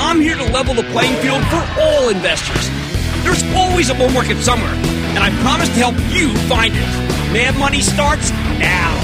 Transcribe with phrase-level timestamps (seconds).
[0.00, 2.70] I'm here to level the playing field for all investors.
[3.24, 7.32] There's always a bull market somewhere, and I promise to help you find it.
[7.32, 8.96] Mad Money starts now.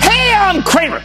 [0.00, 1.02] Hey, I'm Cramer.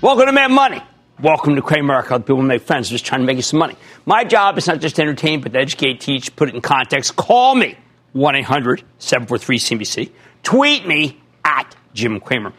[0.00, 0.82] Welcome to Mad Money.
[1.22, 2.88] Welcome to help people make friends.
[2.88, 3.76] just trying to make you some money.
[4.06, 7.14] My job is not just to entertain, but to educate, teach, put it in context.
[7.14, 7.76] Call me
[8.14, 10.10] 1 800 743 CNBC.
[10.42, 12.54] Tweet me at Jim Cramer.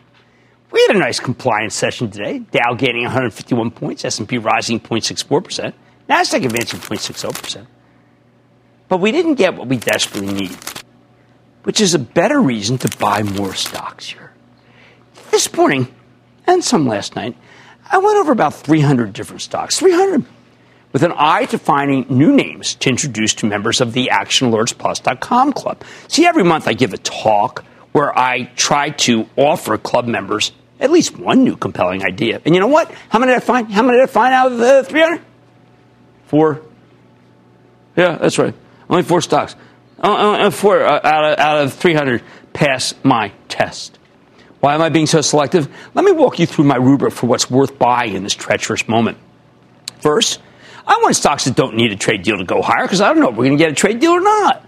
[0.72, 2.40] We had a nice compliance session today.
[2.40, 5.74] Dow gaining 151 points, S&P rising 0.64%,
[6.10, 7.68] Nasdaq advancing 0.60%.
[8.88, 10.58] But we didn't get what we desperately need,
[11.64, 14.32] which is a better reason to buy more stocks here.
[15.30, 15.94] This morning,
[16.48, 17.36] and some last night,
[17.90, 20.26] I went over about 300 different stocks, 300,
[20.94, 25.84] with an eye to finding new names to introduce to members of the ActionAlertsPlus.com club.
[26.08, 30.52] See, every month I give a talk where I try to offer club members
[30.82, 32.42] at least one new compelling idea.
[32.44, 32.92] And you know what?
[33.10, 33.72] How many did I find?
[33.72, 35.22] How many did I find out of the 300?
[36.26, 36.62] Four.
[37.96, 38.56] Yeah, that's right.
[38.90, 39.56] Only four stocks.
[40.04, 44.00] Uh, uh, uh four out of, out of 300 pass my test.
[44.60, 45.68] Why am I being so selective?
[45.94, 49.18] Let me walk you through my rubric for what's worth buying in this treacherous moment.
[50.00, 50.40] First,
[50.86, 53.20] I want stocks that don't need a trade deal to go higher because I don't
[53.20, 54.66] know if we're going to get a trade deal or not.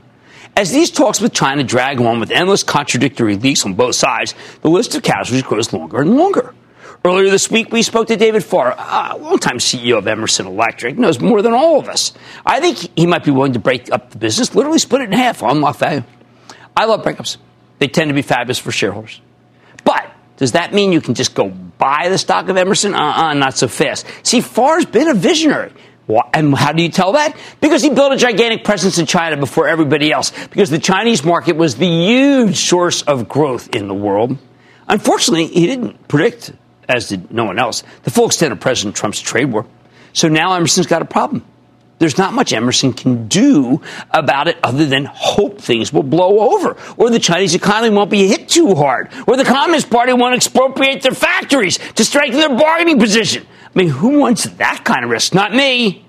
[0.55, 4.69] As these talks with China drag on with endless contradictory leaks on both sides, the
[4.69, 6.53] list of casualties grows longer and longer.
[7.03, 11.19] Earlier this week, we spoke to David Farr, a longtime CEO of Emerson Electric, knows
[11.19, 12.13] more than all of us.
[12.45, 15.11] I think he might be willing to break up the business, literally split it in
[15.11, 16.03] half on unlock value.
[16.77, 17.37] I love breakups.
[17.79, 19.19] They tend to be fabulous for shareholders.
[19.83, 20.05] But
[20.37, 22.93] does that mean you can just go buy the stock of Emerson?
[22.93, 24.05] Uh-uh, not so fast.
[24.23, 25.73] See, Farr's been a visionary.
[26.07, 27.35] And how do you tell that?
[27.61, 30.31] Because he built a gigantic presence in China before everybody else.
[30.47, 34.37] Because the Chinese market was the huge source of growth in the world.
[34.87, 36.53] Unfortunately, he didn't predict,
[36.89, 39.65] as did no one else, the full extent of President Trump's trade war.
[40.11, 41.45] So now Emerson's got a problem.
[42.03, 43.79] There's not much Emerson can do
[44.11, 48.27] about it other than hope things will blow over, or the Chinese economy won't be
[48.27, 52.99] hit too hard, or the Communist Party won't expropriate their factories to strengthen their bargaining
[52.99, 53.47] position.
[53.73, 55.33] I mean, who wants that kind of risk?
[55.33, 56.05] Not me.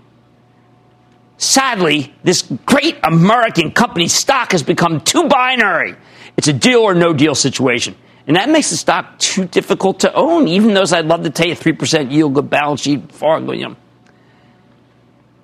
[1.37, 5.95] Sadly, this great American company stock has become too binary.
[6.37, 7.95] It's a deal or no deal situation.
[8.27, 11.47] And that makes the stock too difficult to own, even though I'd love to tell
[11.47, 13.77] you 3% yield, good balance sheet, far, you know.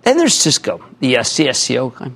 [0.02, 2.14] Then there's Cisco, the uh, CSCO.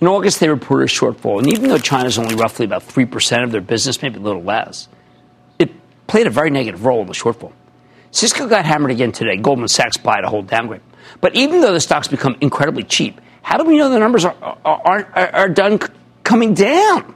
[0.00, 1.38] In August, they reported a shortfall.
[1.38, 4.88] And even though China's only roughly about 3% of their business, maybe a little less,
[5.58, 5.70] it
[6.06, 7.52] played a very negative role in the shortfall.
[8.10, 9.36] Cisco got hammered again today.
[9.36, 10.82] Goldman Sachs bought a whole downgrade.
[11.20, 14.34] But even though the stock's become incredibly cheap, how do we know the numbers are,
[14.42, 15.78] are, are, are done
[16.24, 17.14] coming down?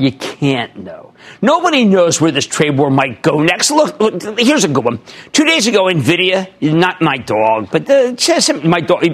[0.00, 1.12] You can't know.
[1.42, 3.70] Nobody knows where this trade war might go next.
[3.70, 4.98] Look, look here's a good one.
[5.32, 9.04] Two days ago, NVIDIA, not my dog, but the, my dog,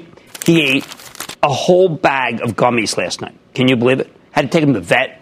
[0.44, 0.87] he ate
[1.43, 3.35] a whole bag of gummies last night.
[3.53, 4.15] Can you believe it?
[4.31, 5.21] Had to take him to the vet,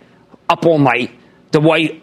[0.51, 1.19] up all night.
[1.53, 2.03] The white,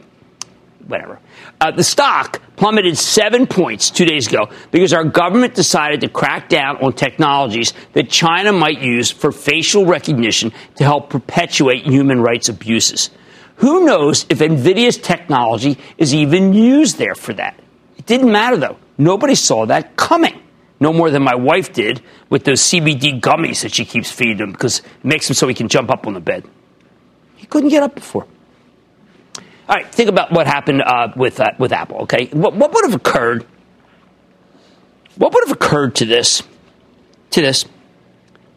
[0.88, 1.20] whatever.
[1.60, 6.50] Uh, the stock plummeted seven points two days ago because our government decided to crack
[6.50, 12.50] down on technologies that China might use for facial recognition to help perpetuate human rights
[12.50, 13.12] abuses.
[13.58, 17.60] Who knows if NVIDIA's technology is even used there for that?
[17.98, 18.78] It didn't matter, though.
[18.98, 20.42] Nobody saw that coming.
[20.80, 24.52] No more than my wife did with those CBD gummies that she keeps feeding him
[24.52, 26.44] because it makes him so he can jump up on the bed.
[27.36, 28.26] He couldn't get up before.
[29.70, 32.00] All right, think about what happened uh, with uh, with Apple.
[32.00, 33.46] Okay, what, what would have occurred?
[35.18, 36.42] What would have occurred to this
[37.30, 37.66] to this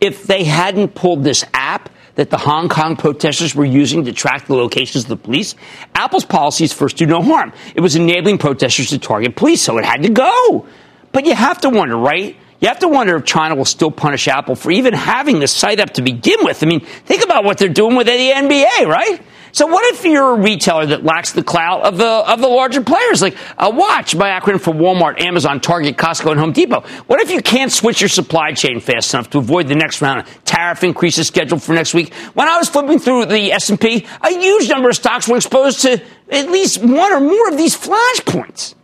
[0.01, 4.47] if they hadn't pulled this app that the Hong Kong protesters were using to track
[4.47, 5.55] the locations of the police?
[5.95, 7.53] Apple's policies first do no harm.
[7.75, 10.67] It was enabling protesters to target police, so it had to go.
[11.13, 12.37] But you have to wonder, right?
[12.61, 15.81] You have to wonder if China will still punish Apple for even having the site
[15.81, 16.63] up to begin with.
[16.63, 19.21] I mean, think about what they're doing with the NBA, right?
[19.55, 22.83] So what if you're a retailer that lacks the clout of the of the larger
[22.83, 26.81] players, like a watch, my acronym for Walmart, Amazon, Target, Costco, and Home Depot?
[27.07, 30.23] What if you can't switch your supply chain fast enough to avoid the next round
[30.23, 32.13] of tariff increases scheduled for next week?
[32.35, 36.03] When I was flipping through the S&P, a huge number of stocks were exposed to
[36.31, 38.75] at least one or more of these flashpoints.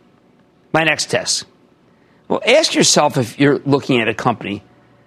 [0.73, 1.47] My next test.
[2.29, 4.63] Well, ask yourself if you're looking at a company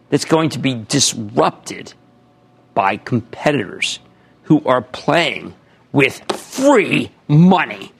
[0.09, 1.93] that's going to be disrupted
[2.73, 3.99] by competitors
[4.43, 5.53] who are playing
[5.91, 7.91] with free money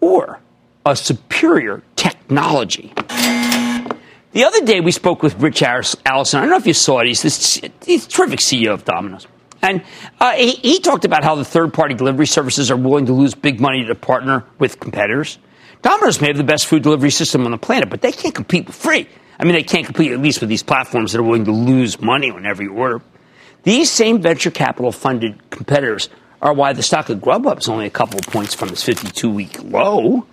[0.00, 0.40] or
[0.84, 2.92] a superior technology.
[4.32, 6.38] The other day, we spoke with Ritch Allison.
[6.38, 7.08] I don't know if you saw it.
[7.08, 9.26] He's this he's terrific CEO of Domino's.
[9.62, 9.82] And
[10.20, 13.34] uh, he, he talked about how the third party delivery services are willing to lose
[13.34, 15.38] big money to partner with competitors.
[15.82, 18.66] Domino's may have the best food delivery system on the planet, but they can't compete
[18.66, 19.08] with free.
[19.38, 22.00] I mean, they can't compete at least with these platforms that are willing to lose
[22.00, 23.00] money on every order.
[23.62, 26.08] These same venture capital funded competitors
[26.40, 29.30] are why the stock of Grubhub is only a couple of points from its 52
[29.30, 30.26] week low.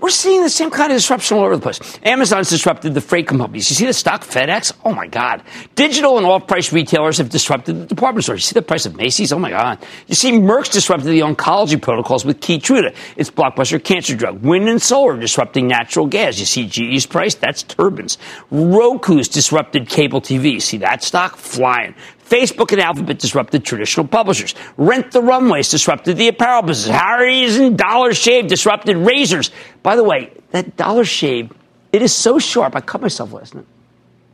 [0.00, 1.78] We're seeing the same kind of disruption all over the place.
[2.02, 3.68] Amazon's disrupted the freight companies.
[3.70, 4.72] You see the stock FedEx?
[4.84, 5.42] Oh my God.
[5.74, 8.40] Digital and off-price retailers have disrupted the department stores.
[8.40, 9.32] You see the price of Macy's?
[9.32, 9.78] Oh my God.
[10.06, 14.42] You see Merck's disrupted the oncology protocols with Keytruda, its blockbuster cancer drug.
[14.42, 16.38] Wind and solar disrupting natural gas.
[16.38, 17.34] You see GE's price?
[17.34, 18.16] That's turbines.
[18.50, 20.62] Roku's disrupted cable TV.
[20.62, 21.36] See that stock?
[21.36, 21.94] Flying.
[22.30, 24.54] Facebook and Alphabet disrupted traditional publishers.
[24.76, 26.96] Rent the Runways disrupted the apparel business.
[26.96, 29.50] Harry's and Dollar Shave disrupted razors.
[29.82, 31.52] By the way, that Dollar Shave,
[31.92, 32.76] it is so sharp.
[32.76, 33.66] I cut myself last night.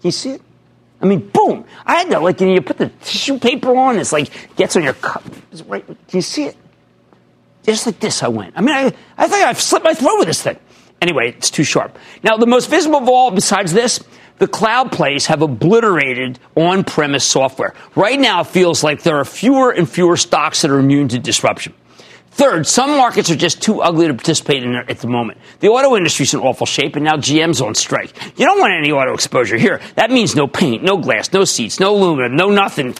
[0.02, 0.43] Can you see it?
[1.00, 1.64] I mean, boom!
[1.84, 3.99] I had to like you, know, you put the tissue paper on.
[3.99, 5.25] It's like gets on your cup.
[5.66, 5.87] Right?
[5.87, 6.56] Can you see it?
[7.64, 8.54] Just like this, I went.
[8.56, 10.58] I mean, I, I think I've slit my throat with this thing.
[11.02, 11.99] Anyway, it's too sharp.
[12.22, 14.00] Now, the most visible of all, besides this,
[14.38, 17.75] the cloud plays have obliterated on premise software.
[17.94, 21.19] Right now, it feels like there are fewer and fewer stocks that are immune to
[21.19, 21.75] disruption.
[22.37, 25.38] Third, some markets are just too ugly to participate in at the moment.
[25.61, 28.15] The auto industry's in awful shape, and now GM's on strike.
[28.38, 29.81] You don't want any auto exposure here.
[29.94, 32.94] That means no paint, no glass, no seats, no aluminum, no nothing.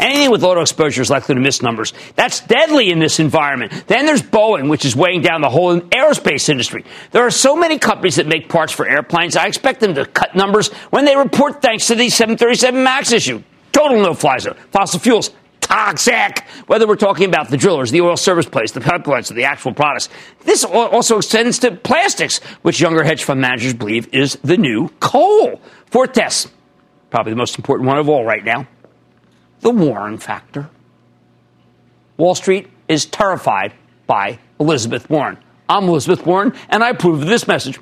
[0.00, 1.92] Anything with auto exposure is likely to miss numbers.
[2.14, 3.84] That's deadly in this environment.
[3.86, 6.86] Then there's Boeing, which is weighing down the whole aerospace industry.
[7.10, 9.36] There are so many companies that make parts for airplanes.
[9.36, 13.42] I expect them to cut numbers when they report thanks to the 737 MAX issue.
[13.72, 14.56] Total no fly zone.
[14.70, 16.44] Fossil fuels, toxic.
[16.66, 19.74] Whether we're talking about the drillers, the oil service plays, the pipelines, or the actual
[19.74, 20.08] products.
[20.44, 25.60] This also extends to plastics, which younger hedge fund managers believe is the new coal.
[25.90, 26.50] Fourth test,
[27.10, 28.66] probably the most important one of all right now
[29.60, 30.68] the Warren factor.
[32.16, 33.72] Wall Street is terrified
[34.06, 35.38] by Elizabeth Warren.
[35.68, 37.78] I'm Elizabeth Warren, and I approve of this message.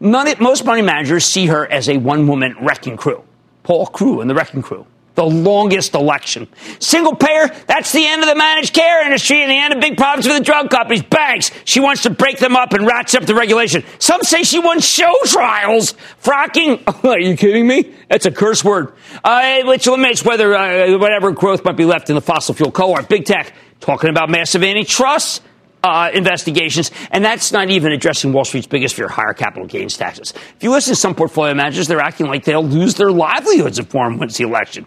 [0.00, 3.24] None, most money managers see her as a one woman wrecking crew.
[3.62, 4.86] Paul Crewe and the wrecking crew
[5.18, 6.46] the longest election.
[6.78, 9.96] Single payer, that's the end of the managed care industry and the end of big
[9.96, 11.02] problems for the drug companies.
[11.02, 13.82] Banks, she wants to break them up and ratchet up the regulation.
[13.98, 15.94] Some say she wants show trials.
[16.22, 17.92] Fracking, are you kidding me?
[18.08, 18.94] That's a curse word.
[19.24, 23.08] Uh, which limits whether, uh, whatever growth might be left in the fossil fuel cohort.
[23.08, 25.42] Big tech, talking about massive antitrust.
[25.80, 30.34] Uh, investigations, and that's not even addressing Wall Street's biggest fear, higher capital gains taxes.
[30.56, 33.94] If you listen to some portfolio managers, they're acting like they'll lose their livelihoods if
[33.94, 34.86] Warren wins the election.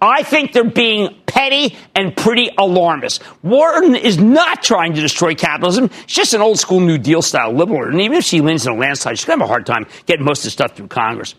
[0.00, 3.22] I think they're being petty and pretty alarmist.
[3.42, 5.90] Warren is not trying to destroy capitalism.
[6.06, 7.88] She's just an old school New Deal style liberal.
[7.88, 9.86] And even if she wins in a landslide, she's going to have a hard time
[10.04, 11.34] getting most of the stuff through Congress.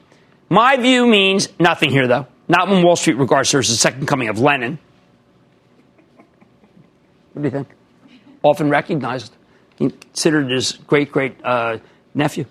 [0.49, 2.25] My view means nothing here, though.
[2.47, 4.79] Not when Wall Street regards her as the second coming of Lenin.
[7.33, 7.67] What do you think?
[8.41, 9.35] Often recognized,
[9.77, 11.77] considered his great great uh,
[12.15, 12.45] nephew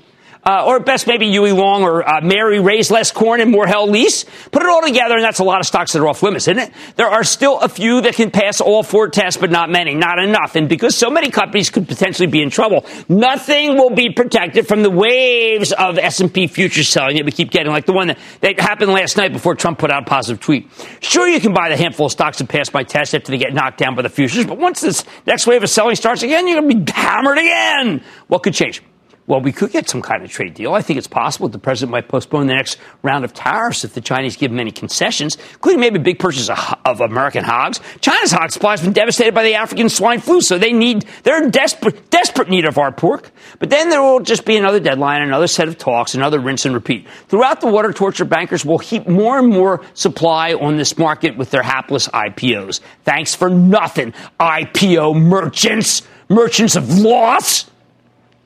[0.47, 3.66] uh, or at best maybe Huey Long or uh, Mary raise less corn and more
[3.66, 4.25] hell lease.
[4.52, 6.62] Put it all together, and that's a lot of stocks that are off limits, isn't
[6.62, 6.73] it?
[6.95, 10.21] There are still a few that can pass all four tests, but not many, not
[10.21, 10.54] enough.
[10.54, 14.85] And because so many companies could potentially be in trouble, nothing will be protected from
[14.85, 18.61] the waves of S&P futures selling that we keep getting, like the one that, that
[18.61, 20.68] happened last night before Trump put out a positive tweet.
[21.00, 23.52] Sure, you can buy the handful of stocks that pass my test after they get
[23.52, 26.61] knocked down by the futures, but once this next wave of selling starts again, you're
[26.61, 28.04] going to be hammered again.
[28.28, 28.80] What could change?
[29.28, 30.73] Well, we could get some kind of trade deal.
[30.75, 34.00] I think it's possible the president might postpone the next round of tariffs if the
[34.00, 37.80] Chinese give him any concessions, including maybe big purchase of, of American hogs.
[38.00, 41.42] China's hog supply has been devastated by the African swine flu, so they need they're
[41.42, 43.33] in desperate desperate need of our pork.
[43.59, 46.75] But then there will just be another deadline, another set of talks, another rinse and
[46.75, 47.09] repeat.
[47.26, 51.50] Throughout the water torture, bankers will heap more and more supply on this market with
[51.50, 52.80] their hapless IPOs.
[53.02, 57.68] Thanks for nothing, IPO merchants, merchants of loss.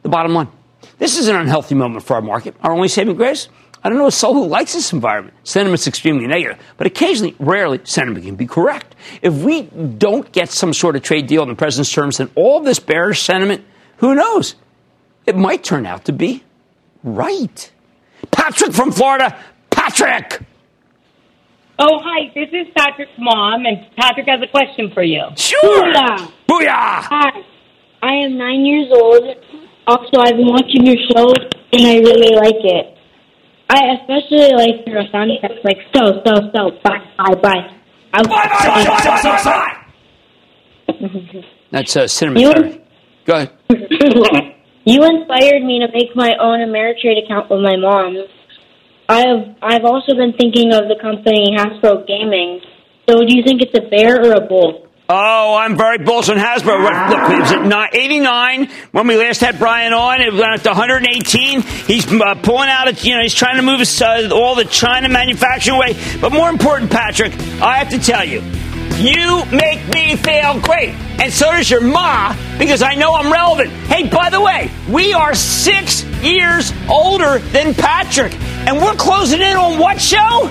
[0.02, 0.48] The bottom line.
[1.00, 2.54] This is an unhealthy moment for our market.
[2.62, 3.48] Our only saving grace?
[3.82, 5.34] I don't know a soul who likes this environment.
[5.44, 8.94] Sentiment's extremely negative, but occasionally, rarely, sentiment can be correct.
[9.22, 12.60] If we don't get some sort of trade deal in the president's terms, then all
[12.60, 13.64] this bearish sentiment,
[13.96, 14.56] who knows?
[15.24, 16.44] It might turn out to be
[17.02, 17.72] right.
[18.30, 19.42] Patrick from Florida.
[19.70, 20.42] Patrick!
[21.78, 22.30] Oh, hi.
[22.34, 25.22] This is Patrick's mom, and Patrick has a question for you.
[25.36, 25.94] Sure!
[25.94, 26.32] Booyah!
[26.46, 26.68] Booyah!
[26.68, 27.42] Hi.
[28.02, 29.36] I am nine years old
[29.86, 31.32] also, I've been watching your show
[31.72, 32.96] and I really like it.
[33.68, 37.70] I especially like your sound effects like so, so, so, bye, bye, bye.
[38.12, 41.42] I bye, bye, bye, bye.
[41.70, 42.82] That's uh, cinnamon.
[43.24, 43.52] Go ahead.
[44.84, 48.16] you inspired me to make my own Ameritrade account with my mom.
[49.08, 52.60] I've I've also been thinking of the company Hasbro Gaming.
[53.08, 54.89] So, do you think it's a bear or a bull?
[55.12, 56.84] Oh, I'm very bullish on Hasbro.
[56.84, 60.20] Look, it was at 89 when we last had Brian on.
[60.20, 61.62] It went up to 118.
[61.62, 64.64] He's uh, pulling out, a, you know, he's trying to move his, uh, all the
[64.64, 65.96] China manufacturing away.
[66.20, 68.40] But more important, Patrick, I have to tell you,
[68.98, 70.94] you make me feel great.
[71.18, 73.70] And so does your ma, because I know I'm relevant.
[73.70, 78.32] Hey, by the way, we are six years older than Patrick.
[78.68, 80.48] And we're closing in on what show?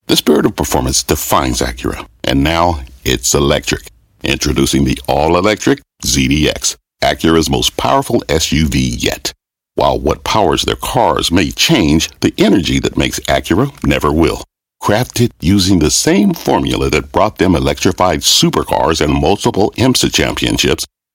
[0.07, 3.87] The spirit of performance defines Acura, and now it's electric.
[4.23, 9.33] Introducing the all electric ZDX, Acura's most powerful SUV yet.
[9.75, 14.45] While what powers their cars may change, the energy that makes Acura never will.
[14.83, 20.85] Crafted using the same formula that brought them electrified supercars and multiple IMSA championships,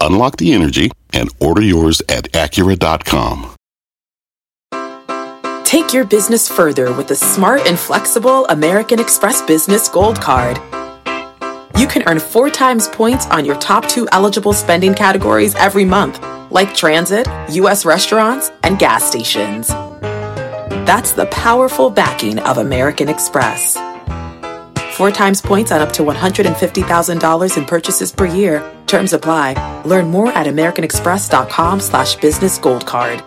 [0.00, 3.54] Unlock the energy and order yours at Acura.com.
[5.64, 10.58] Take your business further with the smart and flexible American Express Business Gold Card.
[11.78, 16.20] You can earn four times points on your top two eligible spending categories every month,
[16.50, 17.84] like transit, U.S.
[17.84, 19.68] restaurants, and gas stations.
[20.90, 23.76] That's the powerful backing of American Express.
[25.00, 28.62] Four times points on up to $150,000 in purchases per year.
[28.86, 29.82] Terms apply.
[29.86, 33.24] Learn more at americanexpress.com slash business gold card.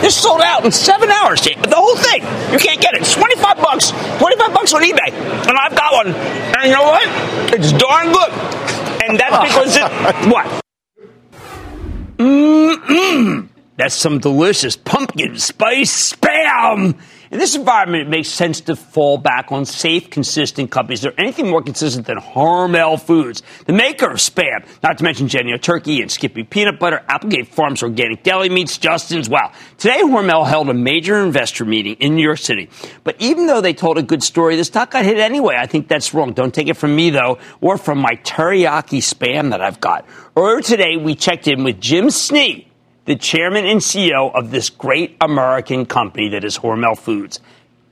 [0.00, 1.40] This sold out in seven hours.
[1.40, 2.22] The whole thing.
[2.52, 3.00] You can't get it.
[3.00, 3.90] It's 25 bucks.
[3.90, 5.10] 25 bucks on eBay.
[5.10, 6.14] And I've got one.
[6.14, 7.02] And you know what?
[7.54, 8.30] It's darn good.
[9.02, 10.32] And that's because it.
[10.32, 10.65] What?
[12.18, 13.48] Mmm.
[13.76, 16.98] That's some delicious pumpkin spice spam.
[17.28, 21.00] In this environment, it makes sense to fall back on safe, consistent companies.
[21.00, 25.26] Is there anything more consistent than Hormel Foods, the maker of Spam, not to mention
[25.26, 29.28] Jennie-O Turkey and Skippy Peanut Butter, Applegate Farms Organic Deli Meats, Justin's.
[29.28, 29.50] Wow.
[29.76, 32.70] Today, Hormel held a major investor meeting in New York City.
[33.02, 35.56] But even though they told a good story, the stock got hit anyway.
[35.58, 36.32] I think that's wrong.
[36.32, 40.06] Don't take it from me, though, or from my teriyaki Spam that I've got.
[40.36, 42.65] Earlier today, we checked in with Jim Snee
[43.06, 47.40] the chairman and CEO of this great American company that is Hormel Foods.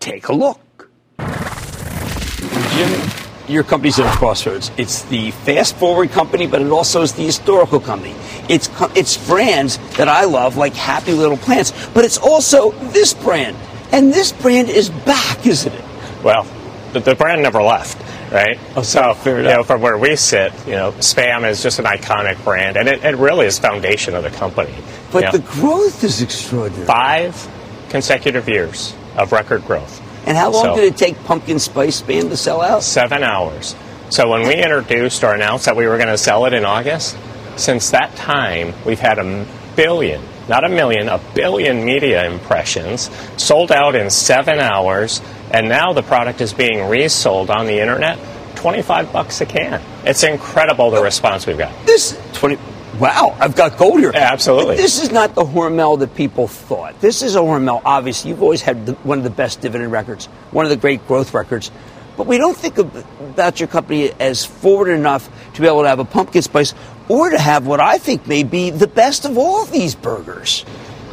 [0.01, 0.91] Take a look.
[1.19, 3.11] Jim,
[3.47, 4.73] your company's at a crossroads.
[4.77, 8.15] It's the fast forward company, but it also is the historical company.
[8.49, 13.57] It's, it's brands that I love, like Happy Little Plants, but it's also this brand.
[13.93, 15.85] And this brand is back, isn't it?
[16.25, 16.45] Well,
[16.93, 18.03] the, the brand never left
[18.35, 18.59] right?
[18.75, 22.43] Oh, so you know, from where we sit, you know, Spam is just an iconic
[22.45, 24.75] brand, and it, it really is foundation of the company.
[25.13, 26.85] But the growth is extraordinary.
[26.85, 27.49] Five
[27.89, 30.03] consecutive years of record growth.
[30.27, 32.83] And how long so, did it take pumpkin spice spam to sell out?
[32.83, 33.77] Seven hours.
[34.11, 37.17] So when we introduced or announced that we were going to sell it in August,
[37.57, 43.71] since that time we've had a billion, not a million, a billion media impressions, sold
[43.71, 45.21] out in seven hours,
[45.55, 48.19] and now the product is being resold on the internet,
[48.57, 49.81] 25 bucks a can.
[50.05, 51.87] It's incredible the response we've got.
[51.87, 52.59] This 20
[52.99, 54.11] wow, I've got gold here.
[54.13, 54.75] Yeah, absolutely.
[54.75, 57.01] But this is not the Hormel that people thought.
[57.01, 57.83] This is a Hormel.
[57.85, 61.07] Obviously, you've always had the, one of the best dividend records, one of the great
[61.07, 61.71] growth records.
[62.17, 65.89] But we don't think of, about your company as forward enough to be able to
[65.89, 66.75] have a pumpkin spice
[67.09, 70.65] or to have what I think may be the best of all of these burgers.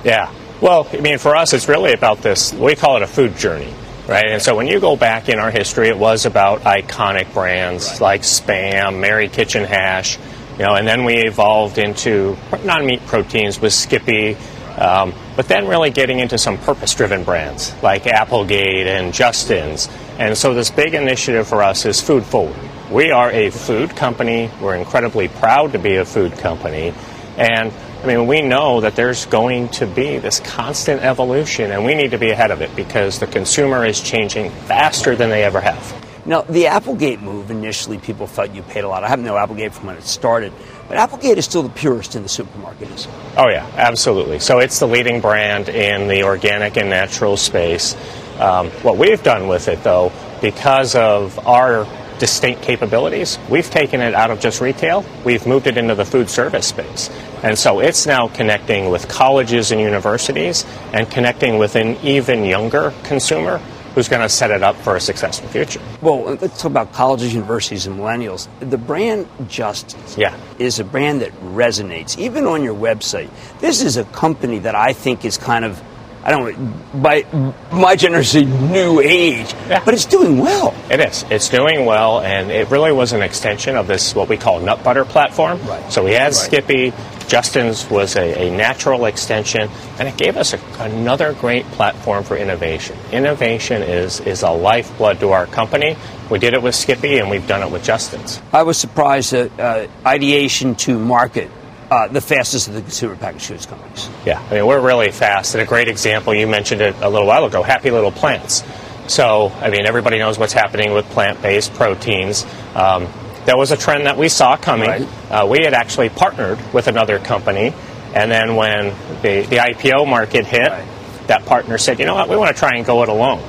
[0.03, 0.33] Yeah.
[0.62, 2.53] Well, I mean, for us, it's really about this.
[2.53, 3.71] We call it a food journey
[4.08, 4.27] right?
[4.27, 8.01] And so when you go back in our history, it was about iconic brands right.
[8.01, 10.17] like Spam, Mary Kitchen Hash,
[10.58, 14.36] you know, and then we evolved into non-meat proteins with Skippy,
[14.77, 19.89] um, but then really getting into some purpose-driven brands like Applegate and Justin's.
[20.20, 22.60] And so this big initiative for us is food forward.
[22.91, 24.51] We are a food company.
[24.62, 26.93] We're incredibly proud to be a food company.
[27.38, 31.93] And I mean, we know that there's going to be this constant evolution, and we
[31.93, 35.62] need to be ahead of it because the consumer is changing faster than they ever
[35.62, 36.25] have.
[36.25, 39.03] Now, the Applegate move, initially people felt you paid a lot.
[39.03, 40.51] I haven't known Applegate from when it started,
[40.88, 44.40] but Applegate is still the purest in the supermarket, Oh, yeah, absolutely.
[44.40, 47.96] So it's the leading brand in the organic and natural space.
[48.40, 50.11] Um, what we've done with it, though,
[50.42, 51.85] because of our
[52.22, 56.29] distinct capabilities, we've taken it out of just retail, we've moved it into the food
[56.29, 57.10] service space.
[57.42, 62.94] And so it's now connecting with colleges and universities and connecting with an even younger
[63.03, 63.57] consumer
[63.96, 65.81] who's going to set it up for a successful future.
[66.00, 68.48] Well, uh, let's talk about colleges, universities, and millennials.
[68.60, 70.38] The brand just yeah.
[70.60, 73.31] is a brand that resonates, even on your website.
[73.60, 75.81] This is a company that I think is kind of,
[76.24, 77.25] I don't by
[77.72, 79.84] my generation, new age, yeah.
[79.84, 80.75] but it's doing well.
[80.90, 81.25] It is.
[81.31, 84.84] It's doing well, and it really was an extension of this, what we call nut
[84.84, 85.60] butter platform.
[85.64, 85.92] Right.
[85.92, 86.34] So we had right.
[86.34, 86.94] Skippy,
[87.27, 92.38] Justin's was a, a, natural extension, and it gave us a, another great platform for
[92.38, 92.98] innovation.
[93.12, 95.98] Innovation is, is a lifeblood to our company.
[96.29, 98.40] We did it with Skippy, and we've done it with Justin's.
[98.53, 101.50] I was surprised at uh, ideation to market
[101.92, 104.10] uh, the fastest of the consumer packaged goods companies.
[104.25, 105.54] Yeah, I mean, we're really fast.
[105.54, 108.64] And a great example, you mentioned it a little while ago Happy Little Plants.
[109.08, 112.46] So, I mean, everybody knows what's happening with plant based proteins.
[112.75, 113.10] Um,
[113.46, 114.88] that was a trend that we saw coming.
[114.88, 115.01] Right.
[115.30, 117.74] Uh, we had actually partnered with another company,
[118.16, 118.86] and then when
[119.22, 120.88] the, the IPO market hit, right.
[121.27, 123.44] that partner said, you know what, we want to try and go it alone.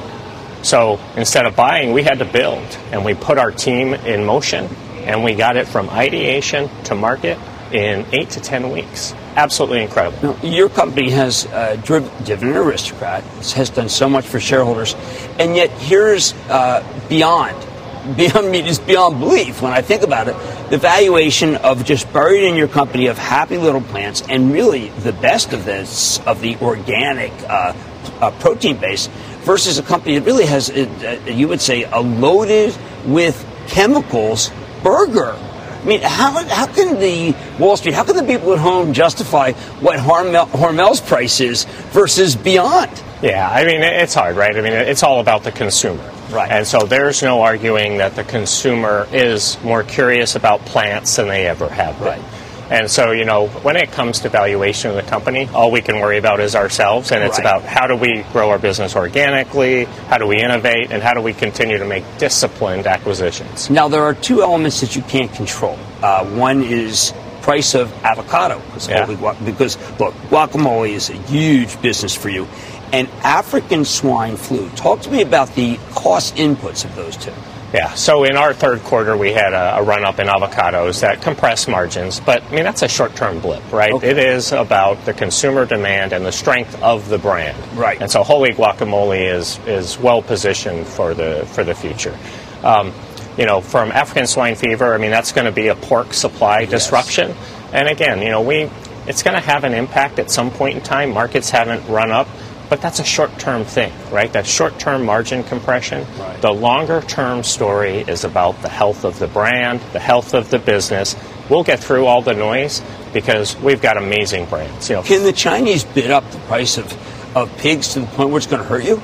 [0.65, 4.65] So instead of buying, we had to build, and we put our team in motion,
[5.05, 7.39] and we got it from ideation to market
[7.73, 9.15] in eight to ten weeks.
[9.37, 10.35] Absolutely incredible.
[10.35, 14.95] Now, your company has uh, driven Dividend Aristocrat, has done so much for shareholders,
[15.39, 17.57] and yet here's uh, beyond
[18.17, 20.35] beyond me is beyond belief when I think about it.
[20.71, 25.13] The valuation of just buried in your company of happy little plants and really the
[25.13, 27.75] best of this of the organic uh,
[28.21, 29.09] uh, protein base
[29.43, 34.51] versus a company that really has uh, uh, you would say a loaded with chemicals
[34.83, 35.39] burger.
[35.83, 39.53] I mean, how, how can the Wall Street, how can the people at home justify
[39.81, 43.03] what Hormel, Hormel's price is versus Beyond?
[43.21, 44.57] Yeah, I mean, it's hard, right?
[44.57, 46.12] I mean, it's all about the consumer.
[46.31, 46.51] Right.
[46.51, 51.47] And so there's no arguing that the consumer is more curious about plants than they
[51.47, 52.07] ever have been.
[52.07, 52.25] Right.
[52.73, 56.01] And so, you know, when it comes to valuation of the company, all we can
[56.01, 57.41] worry about is ourselves, and it's right.
[57.41, 61.21] about how do we grow our business organically, how do we innovate, and how do
[61.21, 63.69] we continue to make disciplined acquisitions.
[63.69, 65.79] Now, there are two elements that you can't control.
[66.03, 69.05] Uh, one is price of avocado, yeah.
[69.45, 72.49] because look, guacamole is a huge business for you,
[72.91, 74.71] and African swine flu.
[74.71, 77.35] Talk to me about the cost inputs of those two.
[77.73, 81.23] Yeah, so in our third quarter, we had a, a run up in avocados that
[81.23, 83.93] compressed margins, but I mean, that's a short term blip, right?
[83.93, 84.11] Okay.
[84.11, 87.57] It is about the consumer demand and the strength of the brand.
[87.77, 88.01] Right.
[88.01, 92.19] And so Holy Guacamole is, is well positioned for the, for the future.
[92.63, 92.93] Um,
[93.39, 96.61] you know, from African swine fever, I mean, that's going to be a pork supply
[96.61, 96.71] yes.
[96.71, 97.35] disruption.
[97.73, 98.71] And again, you know, we,
[99.07, 101.11] it's going to have an impact at some point in time.
[101.11, 102.29] Markets haven't run up
[102.73, 104.33] but that's a short term thing, right?
[104.33, 106.07] That short term margin compression.
[106.19, 106.41] Right.
[106.41, 110.59] The longer term story is about the health of the brand, the health of the
[110.59, 111.15] business.
[111.51, 112.81] We'll get through all the noise
[113.13, 114.89] because we've got amazing brands.
[114.89, 118.31] You know, Can the Chinese bid up the price of, of pigs to the point
[118.31, 119.03] where it's going to hurt you?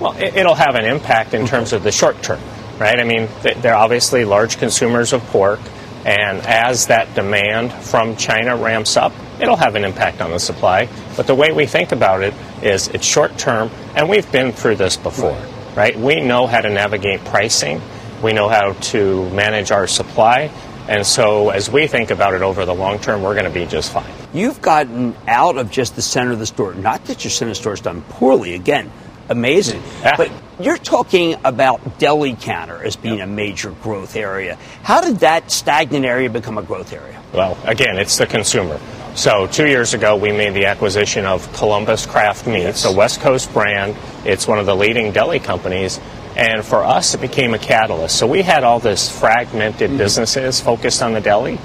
[0.00, 2.40] Well, it, will have an impact in terms of the short term,
[2.78, 2.98] right?
[2.98, 5.60] I mean, they're obviously large consumers of pork.
[6.06, 10.88] And as that demand from China ramps up, it'll have an impact on the supply.
[11.16, 14.76] But the way we think about it is it's short term, and we've been through
[14.76, 15.76] this before, right.
[15.76, 15.98] right?
[15.98, 17.80] We know how to navigate pricing,
[18.22, 20.50] we know how to manage our supply.
[20.88, 23.64] And so, as we think about it over the long term, we're going to be
[23.64, 24.10] just fine.
[24.32, 26.74] You've gotten out of just the center of the store.
[26.74, 28.54] Not that your center store has done poorly.
[28.54, 28.90] Again,
[29.28, 29.82] amazing.
[30.02, 30.16] Yeah.
[30.16, 34.58] But you're talking about deli counter as being a major growth area.
[34.82, 37.22] How did that stagnant area become a growth area?
[37.32, 38.80] Well, again, it's the consumer.
[39.20, 43.52] So, two years ago, we made the acquisition of Columbus Craft Meats, a West Coast
[43.52, 43.94] brand.
[44.24, 46.00] It's one of the leading deli companies.
[46.38, 48.16] And for us, it became a catalyst.
[48.16, 49.98] So, we had all this fragmented mm-hmm.
[49.98, 51.58] businesses focused on the deli.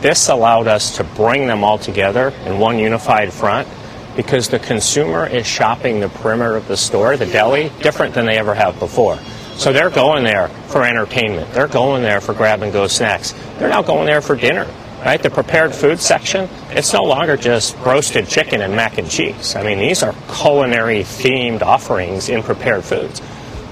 [0.00, 3.66] This allowed us to bring them all together in one unified front
[4.14, 8.38] because the consumer is shopping the perimeter of the store, the deli, different than they
[8.38, 9.18] ever have before.
[9.56, 11.52] So they're going there for entertainment.
[11.54, 13.34] They're going there for grab and go snacks.
[13.58, 14.72] They're now going there for dinner.
[15.00, 15.22] Right?
[15.22, 19.56] The prepared food section, it's no longer just roasted chicken and mac and cheese.
[19.56, 23.22] I mean, these are culinary themed offerings in prepared foods.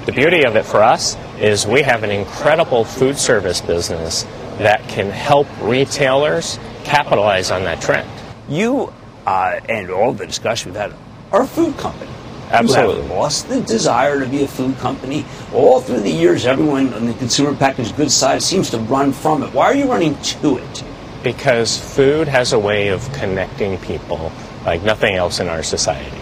[0.06, 4.22] The beauty of it for us is we have an incredible food service business
[4.56, 8.08] that can help retailers capitalize on that trend.
[8.48, 8.90] You
[9.26, 10.94] uh, and all the discussion we've had
[11.30, 12.10] are a food company.
[12.50, 12.96] Absolutely.
[12.96, 15.26] You have lost the desire to be a food company.
[15.52, 19.42] All through the years, everyone on the consumer packaged goods side seems to run from
[19.42, 19.52] it.
[19.52, 20.84] Why are you running to it?
[21.22, 24.32] Because food has a way of connecting people
[24.64, 26.16] like nothing else in our society.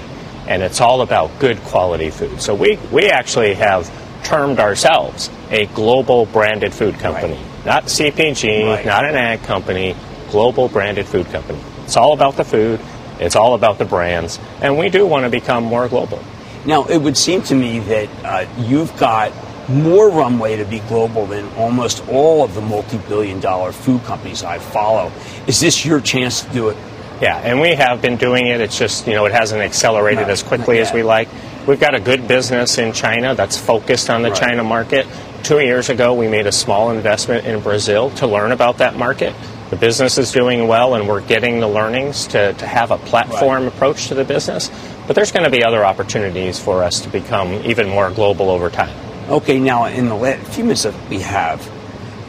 [0.47, 2.41] And it's all about good quality food.
[2.41, 3.91] So we, we actually have
[4.25, 7.35] termed ourselves a global branded food company.
[7.35, 7.67] Right.
[7.67, 8.87] Not CPG, right.
[8.87, 9.97] not an ag company,
[10.31, 11.61] global branded food company.
[11.85, 12.81] It's all about the food
[13.19, 16.23] it's all about the brands, and we do want to become more global.
[16.67, 19.33] Now, it would seem to me that uh, you've got
[19.69, 24.43] more runway to be global than almost all of the multi billion dollar food companies
[24.43, 25.13] I follow.
[25.47, 26.77] Is this your chance to do it?
[27.21, 28.61] Yeah, and we have been doing it.
[28.61, 31.29] It's just, you know, it hasn't accelerated no, as quickly as we like.
[31.67, 34.39] We've got a good business in China that's focused on the right.
[34.39, 35.07] China market.
[35.43, 39.35] Two years ago, we made a small investment in Brazil to learn about that market
[39.71, 43.65] the business is doing well and we're getting the learnings to, to have a platform
[43.65, 43.73] right.
[43.73, 44.71] approach to the business.
[45.07, 48.71] But there's going to be other opportunities for us to become even more global over
[48.71, 49.06] time.
[49.29, 51.69] Okay, now in the last few minutes that we have,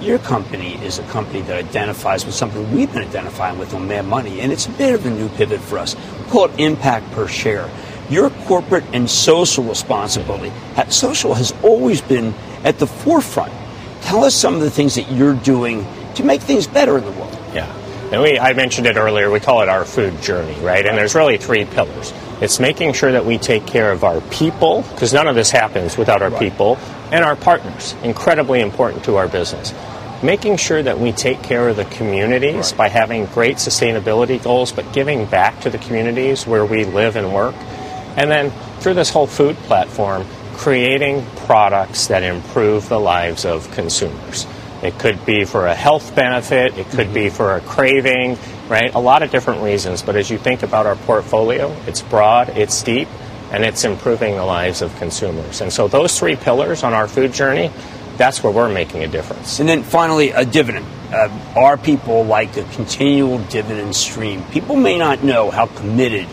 [0.01, 4.07] your company is a company that identifies with something we've been identifying with on Mad
[4.07, 5.95] Money, and it's a bit of a new pivot for us.
[5.95, 7.69] We call it impact per share.
[8.09, 10.51] Your corporate and social responsibility,
[10.89, 12.33] social has always been
[12.63, 13.53] at the forefront.
[14.01, 17.16] Tell us some of the things that you're doing to make things better in the.
[18.11, 20.85] And we, I mentioned it earlier, we call it our food journey, right?
[20.85, 22.13] And there's really three pillars.
[22.39, 25.97] It's making sure that we take care of our people, because none of this happens
[25.97, 26.77] without our people,
[27.11, 29.73] and our partners, incredibly important to our business.
[30.23, 34.93] Making sure that we take care of the communities by having great sustainability goals, but
[34.93, 37.55] giving back to the communities where we live and work.
[38.15, 44.47] And then through this whole food platform, creating products that improve the lives of consumers.
[44.87, 48.37] It could be for a health benefit, it could be for a craving,
[48.69, 48.93] right?
[48.95, 50.01] A lot of different reasons.
[50.01, 53.09] But as you think about our portfolio, it's broad, it's deep,
[53.51, 55.59] and it's improving the lives of consumers.
[55.59, 57.69] And so those three pillars on our food journey,
[58.15, 59.59] that's where we're making a difference.
[59.59, 60.85] And then finally, a dividend.
[61.11, 64.41] Uh, are people like a continual dividend stream?
[64.51, 66.27] People may not know how committed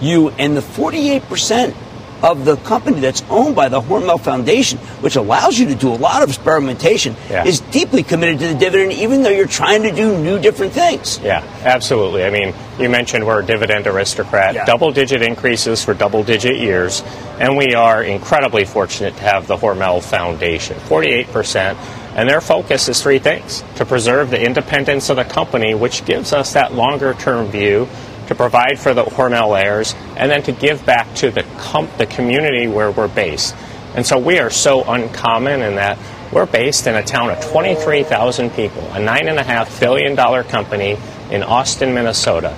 [0.00, 1.74] you and the 48%
[2.22, 5.96] of the company that's owned by the Hormel Foundation, which allows you to do a
[5.96, 7.44] lot of experimentation, yeah.
[7.44, 11.18] is deeply committed to the dividend, even though you're trying to do new different things.
[11.18, 12.24] Yeah, absolutely.
[12.24, 14.64] I mean, you mentioned we're a dividend aristocrat, yeah.
[14.64, 17.02] double digit increases for double digit years,
[17.38, 21.76] and we are incredibly fortunate to have the Hormel Foundation, 48%.
[22.16, 26.32] And their focus is three things to preserve the independence of the company, which gives
[26.32, 27.86] us that longer term view
[28.28, 32.06] to provide for the Hormel heirs, and then to give back to the, com- the
[32.06, 33.54] community where we're based.
[33.94, 35.98] And so we are so uncommon in that
[36.32, 40.98] we're based in a town of 23,000 people, a $9.5 billion company
[41.30, 42.56] in Austin, Minnesota.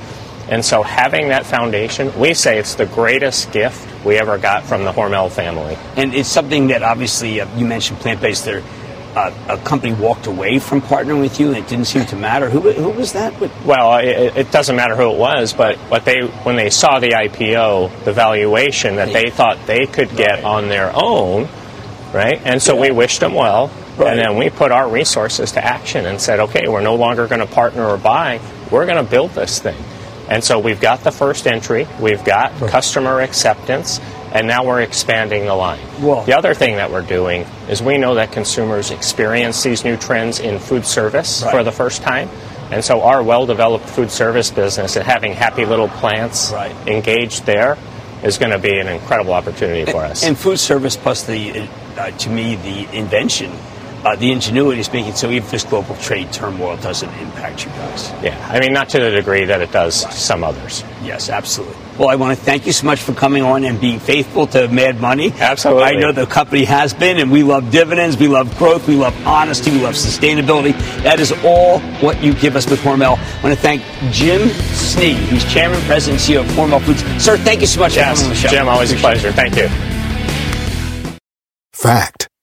[0.48, 4.84] And so having that foundation, we say it's the greatest gift we ever got from
[4.84, 5.76] the Hormel family.
[5.96, 8.62] And it's something that obviously uh, you mentioned plant based there.
[9.14, 12.50] Uh, a company walked away from partnering with you, and it didn't seem to matter.
[12.50, 13.38] Who, who was that?
[13.64, 17.10] Well, it, it, doesn't matter who it was, but what they when they saw the
[17.10, 21.48] IPO, the valuation that they thought they could get on their own,
[22.12, 22.40] right?
[22.44, 22.82] And so yeah.
[22.82, 24.10] we wished them well, right.
[24.12, 27.40] and then we put our resources to action and said, okay, we're no longer going
[27.40, 28.40] to partner or buy.
[28.70, 29.76] We're going to build this thing.
[30.28, 32.70] And so we've got the first entry, we've got right.
[32.70, 33.98] customer acceptance,
[34.32, 35.80] and now we're expanding the line.
[36.00, 39.96] Well, the other thing that we're doing is we know that consumers experience these new
[39.96, 41.50] trends in food service right.
[41.50, 42.28] for the first time.
[42.70, 46.74] And so our well developed food service business and having happy little plants right.
[46.86, 47.78] engaged there
[48.22, 50.24] is going to be an incredible opportunity for us.
[50.24, 53.52] And food service plus the, uh, to me, the invention
[54.04, 58.10] uh, the ingenuity is making so even this global trade turmoil doesn't impact you guys.
[58.22, 60.14] Yeah, I mean, not to the degree that it does right.
[60.14, 60.84] some others.
[61.02, 61.76] Yes, absolutely.
[61.98, 64.68] Well, I want to thank you so much for coming on and being faithful to
[64.68, 65.32] Mad Money.
[65.32, 65.82] Absolutely.
[65.82, 69.14] I know the company has been, and we love dividends, we love growth, we love
[69.26, 70.78] honesty, we love sustainability.
[71.02, 73.18] That is all what you give us with Hormel.
[73.18, 73.82] I want to thank
[74.12, 77.02] Jim Snee, who's Chairman, President, CEO of Hormel Foods.
[77.22, 78.56] Sir, thank you so much yes, for coming on the show.
[78.56, 79.32] Jim, always a pleasure.
[79.32, 79.68] Thank you.
[81.72, 82.27] Fact.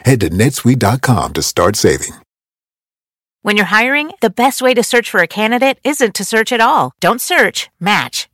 [0.00, 2.12] Head to netsuite.com to start saving.
[3.42, 6.60] When you're hiring, the best way to search for a candidate isn't to search at
[6.60, 6.92] all.
[7.00, 8.28] Don't search, match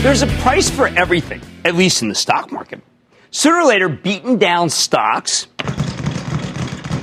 [0.00, 2.80] There's a price for everything, at least in the stock market.
[3.32, 5.46] Sooner or later, beaten down stocks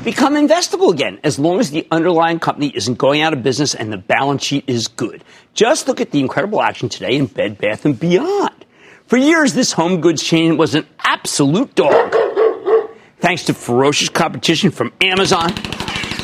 [0.05, 3.91] become investable again as long as the underlying company isn't going out of business and
[3.91, 5.25] the balance sheet is good.
[5.53, 8.65] Just look at the incredible action today in Bed Bath and Beyond.
[9.07, 12.15] For years, this home goods chain was an absolute dog.
[13.19, 15.51] Thanks to ferocious competition from Amazon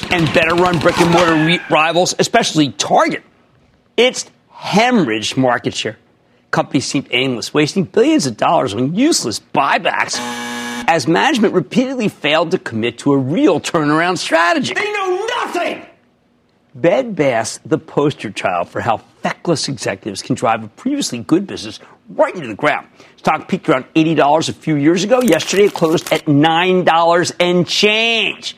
[0.09, 3.23] and better run brick and mortar rivals, especially Target,
[3.97, 5.97] it's hemorrhaged market share
[6.51, 10.17] companies seemed aimless, wasting billions of dollars on useless buybacks
[10.87, 14.73] as management repeatedly failed to commit to a real turnaround strategy.
[14.73, 15.85] They know nothing!
[16.73, 21.79] Bed Bath's the poster child for how feckless executives can drive a previously good business
[22.09, 22.87] right into the ground.
[23.17, 25.21] Stock peaked around $80 a few years ago.
[25.21, 28.55] Yesterday it closed at $9 and change.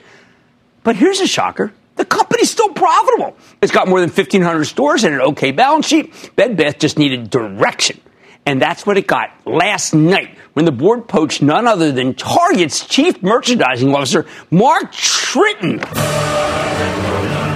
[0.83, 1.73] But here's a shocker.
[1.95, 3.37] The company's still profitable.
[3.61, 6.35] It's got more than 1,500 stores and an okay balance sheet.
[6.35, 7.99] Bed Bath just needed direction.
[8.45, 12.85] And that's what it got last night when the board poached none other than Target's
[12.85, 15.83] chief merchandising officer, Mark Tritton,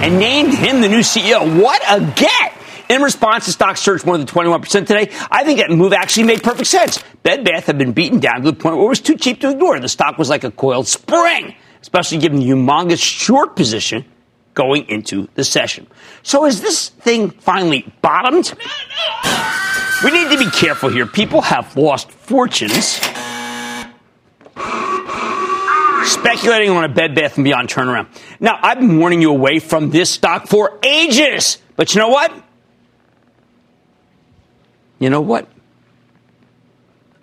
[0.02, 1.62] and named him the new CEO.
[1.62, 2.54] What a get!
[2.88, 5.10] In response, the stock surged more than 21% today.
[5.30, 7.04] I think that move actually made perfect sense.
[7.22, 9.50] Bed Bath had been beaten down to the point where it was too cheap to
[9.50, 9.78] ignore.
[9.78, 14.06] The stock was like a coiled spring, especially given the humongous short position
[14.58, 15.86] going into the session.
[16.24, 18.52] So is this thing finally bottomed?
[20.04, 21.06] We need to be careful here.
[21.06, 23.00] People have lost fortunes
[26.04, 28.08] speculating on a Bed Bath and Beyond turnaround.
[28.40, 32.32] Now, I've been warning you away from this stock for ages, but you know what?
[34.98, 35.48] You know what?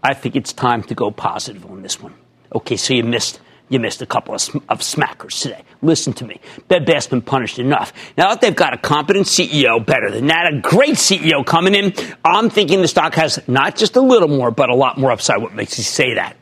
[0.01, 2.13] I think it's time to go positive on this one.
[2.53, 5.63] Okay, so you missed you missed a couple of, sm- of smackers today.
[5.81, 6.39] Listen to me.
[6.67, 7.93] Bed Bath's been punished enough.
[8.17, 11.93] Now that they've got a competent CEO, better than that, a great CEO coming in,
[12.23, 15.41] I'm thinking the stock has not just a little more, but a lot more upside.
[15.41, 16.35] What makes you say that?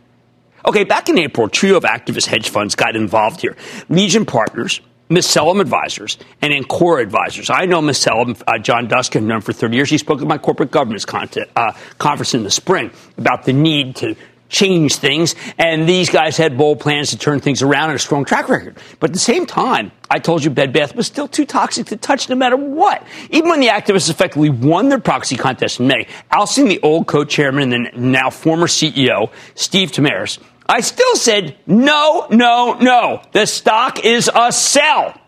[0.66, 3.56] Okay, back in April, a trio of activist hedge funds got involved here.
[3.90, 7.50] Legion Partners, Macellum Advisors, and Ancora Advisors.
[7.50, 9.90] I know Macellum, uh, John Duskin, known for 30 years.
[9.90, 14.16] He spoke at my corporate governance uh, conference in the spring about the need to
[14.54, 15.36] change things.
[15.58, 18.78] And these guys had bold plans to turn things around and a strong track record.
[19.02, 21.98] But at the same time, I told you Bed Bath was still too toxic to
[21.98, 23.06] touch no matter what.
[23.32, 27.74] Even when the activists effectively won their proxy contest in May, ousting the old co-chairman
[27.74, 33.22] and then now former CEO, Steve Temares, I still said, no, no, no.
[33.34, 35.20] The stock is a sell.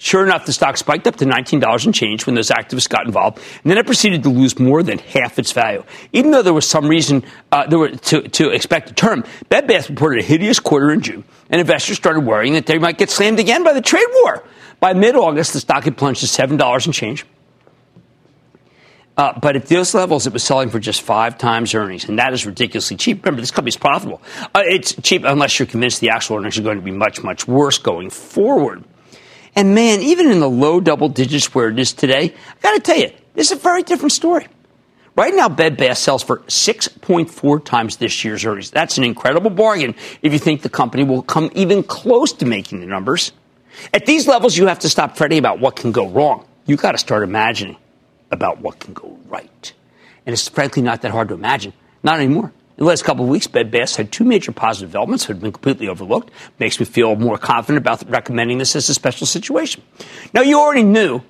[0.00, 3.38] Sure enough, the stock spiked up to $19 and change when those activists got involved,
[3.62, 5.82] and then it proceeded to lose more than half its value.
[6.12, 9.66] Even though there was some reason uh, there were to, to expect a turn, Bed
[9.66, 13.10] Bath reported a hideous quarter in June, and investors started worrying that they might get
[13.10, 14.44] slammed again by the trade war.
[14.78, 17.26] By mid-August, the stock had plunged to $7 and change.
[19.16, 22.32] Uh, but at those levels, it was selling for just five times earnings, and that
[22.32, 23.24] is ridiculously cheap.
[23.24, 24.22] Remember, this company is profitable.
[24.54, 27.48] Uh, it's cheap unless you're convinced the actual earnings are going to be much, much
[27.48, 28.84] worse going forward.
[29.54, 32.80] And man, even in the low double digits where it is today, I got to
[32.80, 34.46] tell you, this is a very different story.
[35.16, 38.70] Right now, Bed Bath sells for 6.4 times this year's earnings.
[38.70, 42.80] That's an incredible bargain if you think the company will come even close to making
[42.80, 43.32] the numbers.
[43.92, 46.46] At these levels, you have to stop fretting about what can go wrong.
[46.66, 47.76] You got to start imagining
[48.30, 49.72] about what can go right.
[50.24, 51.72] And it's frankly not that hard to imagine.
[52.02, 52.52] Not anymore.
[52.78, 55.50] The last couple of weeks, Bed Bath had two major positive developments that had been
[55.50, 56.30] completely overlooked.
[56.60, 59.82] Makes me feel more confident about recommending this as a special situation.
[60.32, 61.20] Now, you already knew,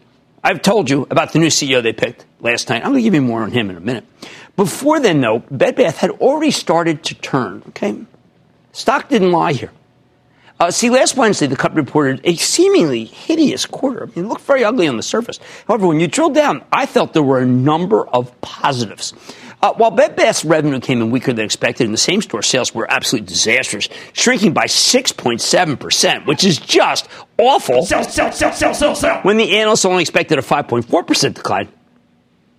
[0.45, 2.83] I've told you about the new CEO they picked last night.
[2.83, 4.05] I'm going to give you more on him in a minute.
[4.57, 7.97] Before then, though, Bed Bath had already started to turn, okay?
[8.73, 9.71] Stock didn't lie here.
[10.61, 14.03] Uh, see, last Wednesday, the company reported a seemingly hideous quarter.
[14.03, 15.39] I mean, it looked very ugly on the surface.
[15.67, 19.15] However, when you drill down, I felt there were a number of positives.
[19.61, 22.73] Uh, while Bed Bath's revenue came in weaker than expected, and the same store sales
[22.73, 27.85] were absolutely disastrous, shrinking by 6.7%, which is just awful.
[27.85, 29.21] Sell, sell, sell, sell, sell, sell.
[29.23, 31.69] When the analysts only expected a 5.4% decline,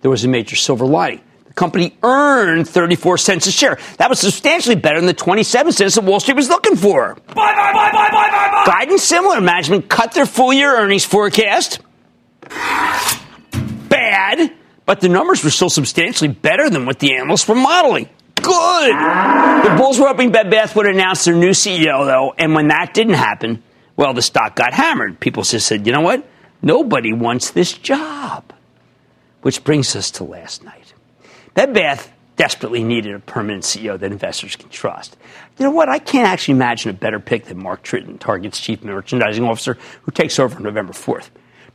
[0.02, 1.22] there was a major silver lining.
[1.46, 3.78] The company earned 34 cents a share.
[3.96, 7.16] That was substantially better than the 27 cents that Wall Street was looking for.
[7.28, 8.64] Buy, buy, buy, buy, buy, buy, buy.
[8.66, 9.40] Guidance similar.
[9.40, 11.80] Management cut their full year earnings forecast.
[13.88, 14.52] Bad,
[14.90, 18.08] but the numbers were still substantially better than what the analysts were modeling.
[18.34, 18.90] Good.
[18.90, 22.92] The Bulls were hoping Bed Bath would announce their new CEO, though, and when that
[22.92, 23.62] didn't happen,
[23.94, 25.20] well, the stock got hammered.
[25.20, 26.28] People just said, you know what?
[26.60, 28.52] Nobody wants this job.
[29.42, 30.92] Which brings us to last night.
[31.54, 35.16] Bed Bath desperately needed a permanent CEO that investors can trust.
[35.56, 35.88] You know what?
[35.88, 40.10] I can't actually imagine a better pick than Mark Tritton, Target's chief merchandising officer, who
[40.10, 41.30] takes over on November 4th.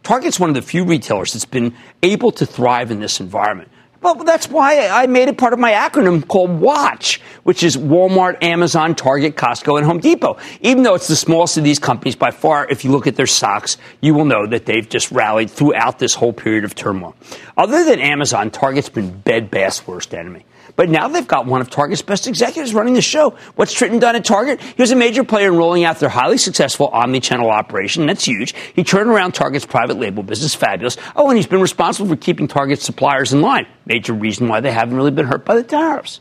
[0.06, 3.72] Target's one of the few retailers that's been able to thrive in this environment.
[4.04, 8.44] Well, that's why I made it part of my acronym called WATCH, which is Walmart,
[8.44, 10.38] Amazon, Target, Costco, and Home Depot.
[10.62, 13.26] Even though it's the smallest of these companies by far, if you look at their
[13.26, 17.16] stocks, you will know that they've just rallied throughout this whole period of turmoil.
[17.58, 20.46] Other than Amazon, Target's been Bed Bath's worst enemy.
[20.76, 23.32] But now they've got one of Target's best executives running the show.
[23.56, 24.62] What's Tritton done at Target?
[24.62, 28.06] He was a major player in rolling out their highly successful omni-channel operation.
[28.06, 28.54] That's huge.
[28.74, 30.98] He turned around Target's private label business, fabulous.
[31.16, 33.68] Oh, and he's been responsible for keeping Target's suppliers in line.
[33.86, 36.20] Major reason why they haven't really been hurt by the tariffs.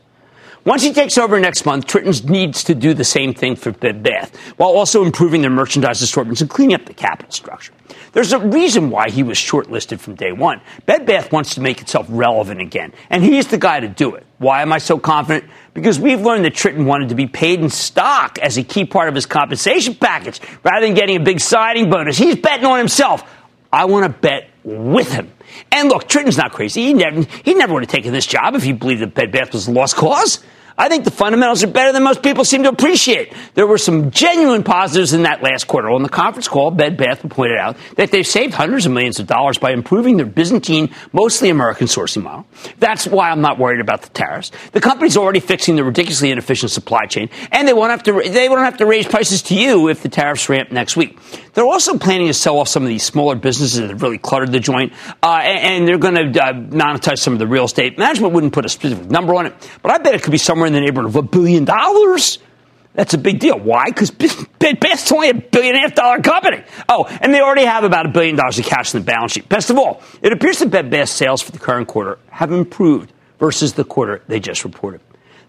[0.65, 4.03] Once he takes over next month, Tritton needs to do the same thing for Bed
[4.03, 7.75] Bath, while also improving their merchandise assortments and cleaning up the capital structure.
[8.13, 10.63] There's a reason why he was shortlisted from day one.
[10.87, 14.24] Bed Bath wants to make itself relevant again, and he's the guy to do it.
[14.45, 15.51] Why am I so confident?
[15.73, 19.09] Because we've learned that Tritton wanted to be paid in stock as a key part
[19.09, 22.19] of his compensation package rather than getting a big signing bonus.
[22.19, 23.25] He's betting on himself.
[23.73, 25.33] I want to bet with him.
[25.73, 26.83] And look, Tritton's not crazy.
[26.83, 29.55] He never, he never would have taken this job if he believed that Bed Bath
[29.55, 30.45] was a lost cause.
[30.77, 33.33] I think the fundamentals are better than most people seem to appreciate.
[33.55, 35.89] There were some genuine positives in that last quarter.
[35.91, 39.29] On the conference call, Bed Bath pointed out that they've saved hundreds of millions of
[39.29, 42.47] dollars by improving their Byzantine, mostly American sourcing model.
[42.81, 44.51] That's why I'm not worried about the tariffs.
[44.73, 48.49] The company's already fixing the ridiculously inefficient supply chain, and they won't have to they
[48.49, 51.19] won't have to raise prices to you if the tariffs ramp next week.
[51.55, 54.51] They're also planning to sell off some of these smaller businesses that have really cluttered
[54.51, 57.97] the joint, uh, and, and, they're going to uh, monetize some of the real estate.
[57.97, 60.64] Management wouldn't put a specific number on it, but I bet it could be somewhere
[60.67, 62.39] in the neighborhood of a billion dollars.
[62.95, 63.59] That's a big deal.
[63.59, 63.87] Why?
[63.87, 66.63] Because Best's only a billion and a half dollar company.
[66.89, 69.49] Oh, and they already have about a billion dollars of cash in the balance sheet.
[69.49, 73.13] Best of all, it appears that Bed Bath sales for the current quarter have improved
[73.41, 75.01] versus the quarter they just reported.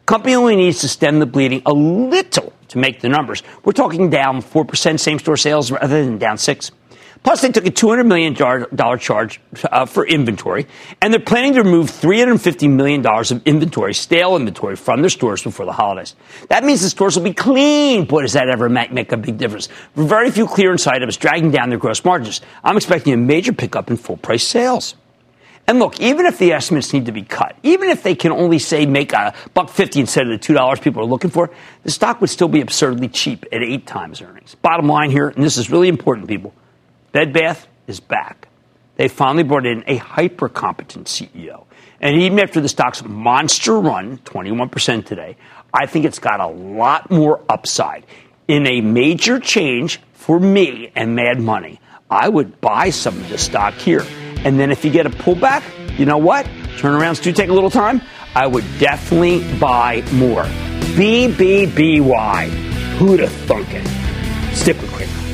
[0.08, 3.44] Company only needs to stem the bleeding a little to make the numbers.
[3.64, 6.72] We're talking down 4% same store sales rather than down 6
[7.26, 8.36] Plus, they took a $200 million
[9.00, 10.68] charge uh, for inventory,
[11.02, 15.66] and they're planning to remove $350 million of inventory, stale inventory, from their stores before
[15.66, 16.16] the holidays.
[16.50, 18.06] That means the stores will be clean.
[18.06, 19.70] Boy, does that ever make, make a big difference.
[19.96, 22.42] Very few clearance items dragging down their gross margins.
[22.64, 24.94] I'm expecting a major pickup in full price sales.
[25.66, 28.60] And look, even if the estimates need to be cut, even if they can only
[28.60, 31.50] say make a buck fifty instead of the two dollars people are looking for,
[31.82, 34.54] the stock would still be absurdly cheap at eight times earnings.
[34.54, 36.54] Bottom line here, and this is really important, people,
[37.16, 38.50] Bed Bath is back.
[38.98, 41.64] They finally brought in a hyper competent CEO.
[42.02, 45.38] And even after the stock's monster run, 21% today,
[45.74, 48.06] I think it's got a lot more upside.
[48.50, 53.46] In a major change for me and Mad Money, I would buy some of this
[53.46, 54.04] stock here.
[54.44, 55.64] And then if you get a pullback,
[55.98, 56.46] you know what?
[56.80, 58.02] Turnarounds do take a little time.
[58.36, 60.44] I would definitely buy more.
[60.98, 62.50] BBBY.
[62.98, 64.54] Who'd thunk it?
[64.54, 65.25] Stick with Cramer.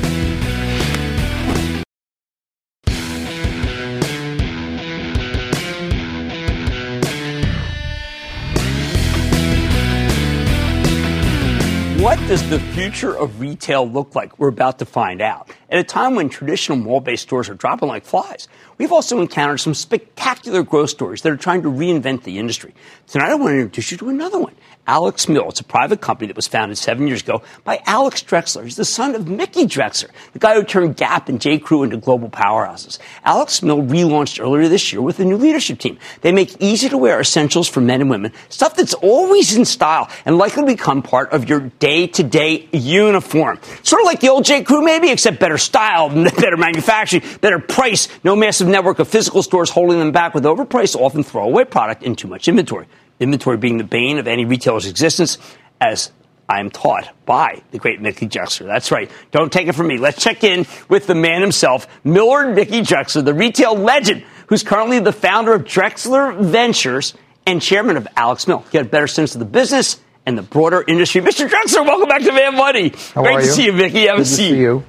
[12.12, 14.38] What does the future of retail look like?
[14.38, 15.50] We're about to find out.
[15.72, 19.60] At a time when traditional mall based stores are dropping like flies, we've also encountered
[19.60, 22.74] some spectacular growth stories that are trying to reinvent the industry.
[23.08, 24.54] Tonight, I want to introduce you to another one.
[24.88, 25.48] Alex Mill.
[25.48, 28.64] It's a private company that was founded seven years ago by Alex Drexler.
[28.64, 31.60] He's the son of Mickey Drexler, the guy who turned Gap and J.
[31.60, 32.98] Crew into global powerhouses.
[33.24, 36.00] Alex Mill relaunched earlier this year with a new leadership team.
[36.22, 40.10] They make easy to wear essentials for men and women, stuff that's always in style
[40.26, 43.60] and likely to become part of your day to day uniform.
[43.84, 44.64] Sort of like the old J.
[44.64, 49.70] Crew, maybe, except better style, better manufacturing, better price, no massive network of physical stores
[49.70, 52.88] holding them back with overpriced, often throwaway product and too much inventory
[53.22, 55.38] inventory being the bane of any retailer's existence,
[55.80, 56.12] as
[56.50, 58.66] I'm taught by the great Mickey Drexler.
[58.66, 59.10] That's right.
[59.32, 59.98] Don't take it from me.
[59.98, 65.00] Let's check in with the man himself, Millard Mickey Drexler, the retail legend, who's currently
[65.00, 67.14] the founder of Drexler Ventures
[67.46, 68.66] and chairman of Alex Mill.
[68.72, 71.22] Get a better sense of the business and the broader industry.
[71.22, 71.48] Mr.
[71.48, 72.92] Drexler, welcome back to Mad Money.
[73.14, 73.52] How Great to you?
[73.52, 74.08] see you, Mickey.
[74.08, 74.84] Have Good to see you.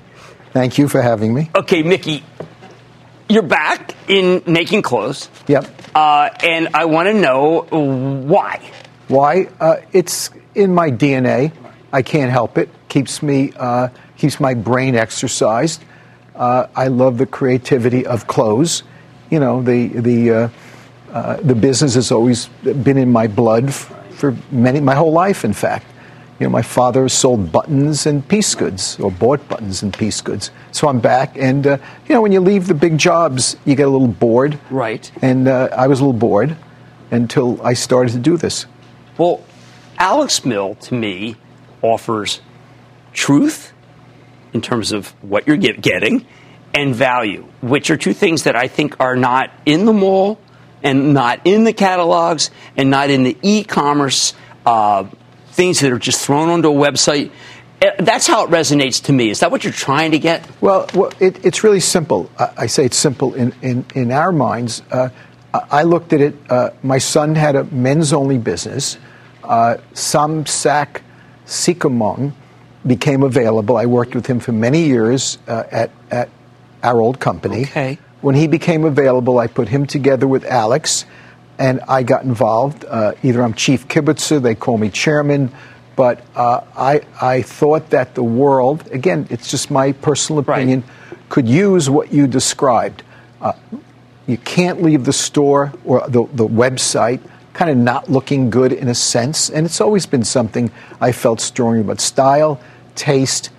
[0.52, 1.50] Thank you for having me.
[1.54, 2.22] Okay, Mickey,
[3.28, 5.28] you're back in making clothes.
[5.46, 5.66] Yep.
[5.94, 8.60] Uh, and I want to know why.
[9.08, 9.48] Why?
[9.58, 11.52] Uh, it's in my DNA.
[11.92, 12.68] I can't help it.
[12.88, 13.88] Keeps me uh,
[14.18, 15.82] keeps my brain exercised.
[16.34, 18.82] Uh, I love the creativity of clothes.
[19.30, 20.48] You know, the the uh,
[21.10, 25.44] uh, the business has always been in my blood f- for many my whole life.
[25.44, 25.86] In fact,
[26.42, 30.50] you know, my father sold buttons and piece goods, or bought buttons and piece goods.
[30.72, 31.78] So I'm back, and uh,
[32.08, 34.58] you know, when you leave the big jobs, you get a little bored.
[34.68, 35.08] Right.
[35.22, 36.56] And uh, I was a little bored
[37.12, 38.66] until I started to do this.
[39.16, 39.44] Well,
[39.98, 41.36] Alex Mill to me
[41.80, 42.40] offers
[43.12, 43.72] truth
[44.52, 46.26] in terms of what you're get- getting
[46.74, 50.40] and value, which are two things that I think are not in the mall
[50.82, 54.34] and not in the catalogs and not in the e-commerce.
[54.66, 55.04] Uh,
[55.52, 57.30] things that are just thrown onto a website.
[57.80, 59.30] Eh, that's how it resonates to me.
[59.30, 60.46] Is that what you're trying to get?
[60.60, 62.30] Well, well it, it's really simple.
[62.38, 64.82] I say it's simple in, in, in our minds.
[64.90, 65.10] Uh,
[65.52, 66.34] I looked at it.
[66.48, 68.96] Uh, my son had a men's only business.
[69.44, 71.02] Uh, Somsack
[71.46, 72.32] Sikhounmuong
[72.86, 73.76] became available.
[73.76, 76.30] I worked with him for many years uh, at, at
[76.82, 77.62] our old company.
[77.62, 77.98] Okay.
[78.22, 81.04] When he became available, I put him together with Alex
[81.62, 82.84] and I got involved.
[82.84, 85.52] Uh, either I'm chief kibitzer, they call me chairman,
[85.94, 91.18] but uh, I, I thought that the world, again, it's just my personal opinion, right.
[91.28, 93.04] could use what you described.
[93.40, 93.52] Uh,
[94.26, 97.20] you can't leave the store or the, the website
[97.52, 100.68] kind of not looking good in a sense, and it's always been something
[101.00, 102.60] I felt strongly about style,
[102.96, 103.50] taste,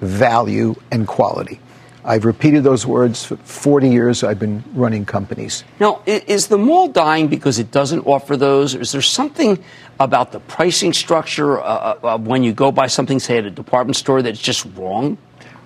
[0.00, 1.60] value, and quality.
[2.04, 5.62] I've repeated those words for 40 years I've been running companies.
[5.78, 8.74] Now, is the mall dying because it doesn't offer those?
[8.74, 9.62] Or is there something
[10.00, 13.50] about the pricing structure uh, uh, uh, when you go buy something, say, at a
[13.50, 15.16] department store that's just wrong?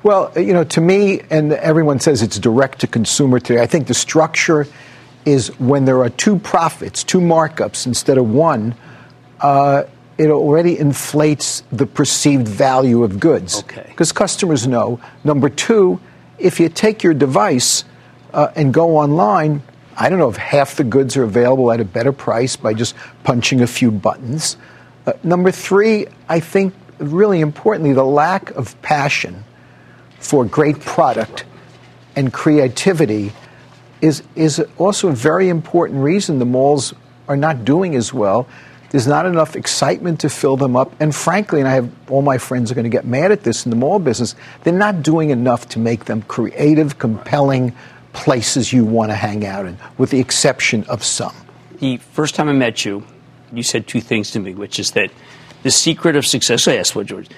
[0.03, 3.87] Well, you know, to me, and everyone says it's direct to consumer today, I think
[3.87, 4.67] the structure
[5.25, 8.75] is when there are two profits, two markups instead of one,
[9.41, 9.85] uh,
[10.19, 13.61] it already inflates the perceived value of goods.
[13.61, 13.87] Okay.
[13.89, 15.01] Because customers know.
[15.25, 16.01] Number two,
[16.39, 17.85] if you take your device
[18.33, 19.63] uh, and go online,
[19.97, 22.95] I don't know if half the goods are available at a better price by just
[23.25, 24.57] punching a few buttons.
[25.07, 29.45] Uh, number three, I think really importantly, the lack of passion
[30.19, 31.45] for great product
[32.15, 33.33] and creativity
[34.01, 36.95] is, is also a very important reason the malls
[37.29, 38.47] are not doing as well.
[38.97, 40.91] There's not enough excitement to fill them up.
[41.01, 43.67] And frankly, and I have all my friends are going to get mad at this
[43.67, 44.35] in the mall business,
[44.65, 47.77] they're not doing enough to make them creative, compelling
[48.15, 51.35] places you want to hang out in, with the exception of some.
[51.79, 53.05] The first time I met you,
[53.53, 55.11] you said two things to me, which is that
[55.63, 57.29] the secret of success, I asked what George,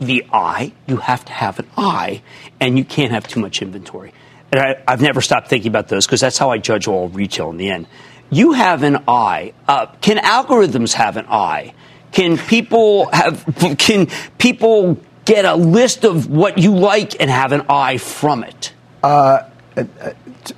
[0.00, 2.20] the eye, you have to have an eye,
[2.60, 4.12] and you can't have too much inventory.
[4.52, 7.48] And I, have never stopped thinking about those because that's how I judge all retail
[7.48, 7.86] in the end.
[8.30, 9.52] You have an eye.
[9.66, 11.74] Uh, can algorithms have an eye?
[12.12, 13.44] Can people have?
[13.78, 14.08] Can
[14.38, 18.72] people get a list of what you like and have an eye from it?
[19.02, 19.42] Uh,
[19.76, 19.84] uh,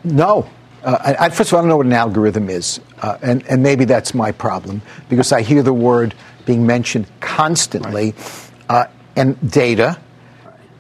[0.05, 0.49] no.
[0.83, 3.63] Uh, I, first of all, I don't know what an algorithm is, uh, and, and
[3.63, 6.13] maybe that's my problem because I hear the word
[6.45, 8.15] being mentioned constantly,
[8.69, 8.89] right.
[9.15, 10.01] and data,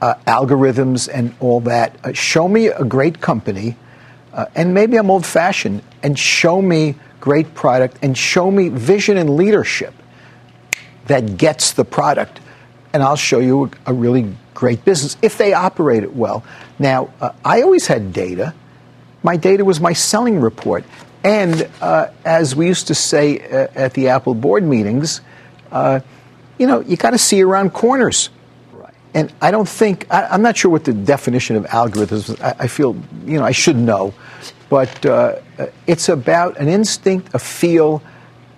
[0.00, 2.16] algorithms, and all that.
[2.16, 3.76] show me a great company
[4.32, 9.16] uh, and maybe I'm old fashioned, and show me great product and show me vision
[9.16, 9.94] and leadership
[11.06, 12.40] that gets the product,
[12.92, 16.44] and I'll show you a, really great business if they operate it well.
[16.78, 18.54] Now, uh, I always had data.
[19.22, 20.84] My data was my selling report.
[21.24, 25.20] And uh, as we used to say uh, at the Apple board meetings,
[25.70, 26.00] uh,
[26.58, 28.30] you know, you got to see around corners.
[29.14, 32.66] And I don't think, I, am not sure what the definition of algorithms I, I,
[32.66, 32.96] feel,
[33.26, 34.14] you know, I should know.
[34.72, 35.36] But uh,
[35.86, 38.02] it's about an instinct, a feel,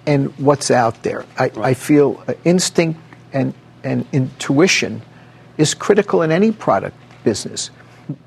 [0.06, 1.24] and what's out there.
[1.36, 1.58] I, right.
[1.58, 3.00] I feel instinct
[3.32, 3.52] and,
[3.82, 5.02] and intuition
[5.58, 7.72] is critical in any product business.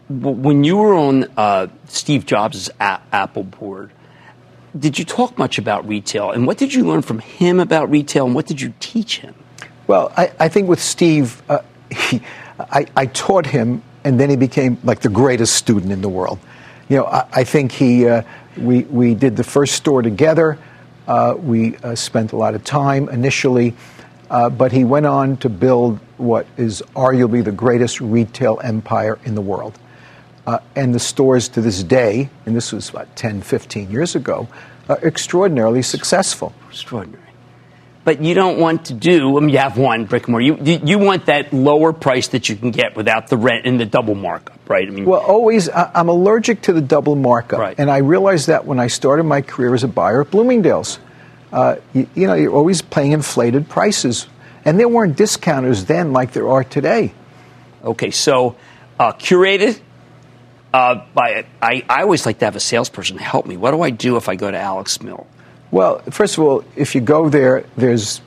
[0.09, 3.93] When you were on uh, Steve Jobs' a- Apple board,
[4.77, 6.31] did you talk much about retail?
[6.31, 9.33] And what did you learn from him about retail, and what did you teach him?
[9.87, 11.59] Well, I, I think with Steve, uh,
[11.95, 12.21] he,
[12.59, 16.37] I, I, taught him, and then he became like the greatest student in the world.
[16.89, 18.23] You know, I, I think he, uh,
[18.57, 20.57] we, we did the first store together.
[21.07, 23.75] Uh, we uh, spent a lot of time initially,
[24.29, 29.35] uh, but he went on to build what is arguably the greatest retail empire in
[29.35, 29.77] the world.
[30.45, 34.47] Uh, and the stores to this day, and this was about 10, 15 years ago,
[34.87, 36.53] are extraordinarily successful.
[36.69, 37.26] Extraordinary
[38.07, 39.35] but you don't want to do.
[39.35, 40.45] I mean, you have one brick and mortar.
[40.45, 43.77] You, you, you want that lower price that you can get without the rent and
[43.77, 44.87] the double markup, right?
[44.87, 47.75] I mean, well, always I'm allergic to the double markup, right.
[47.77, 50.99] and I realized that when I started my career as a buyer at Bloomingdale's.
[51.51, 54.27] Uh, you, you know, you're always paying inflated prices,
[54.63, 57.13] and there weren't discounters then like there are today.
[57.83, 58.55] Okay, so
[58.97, 59.81] uh, curated.
[60.73, 63.57] Uh, by, I, I always like to have a salesperson help me.
[63.57, 65.27] What do I do if I go to Alex Mill?
[65.71, 68.21] Well, first of all, if you go there, there's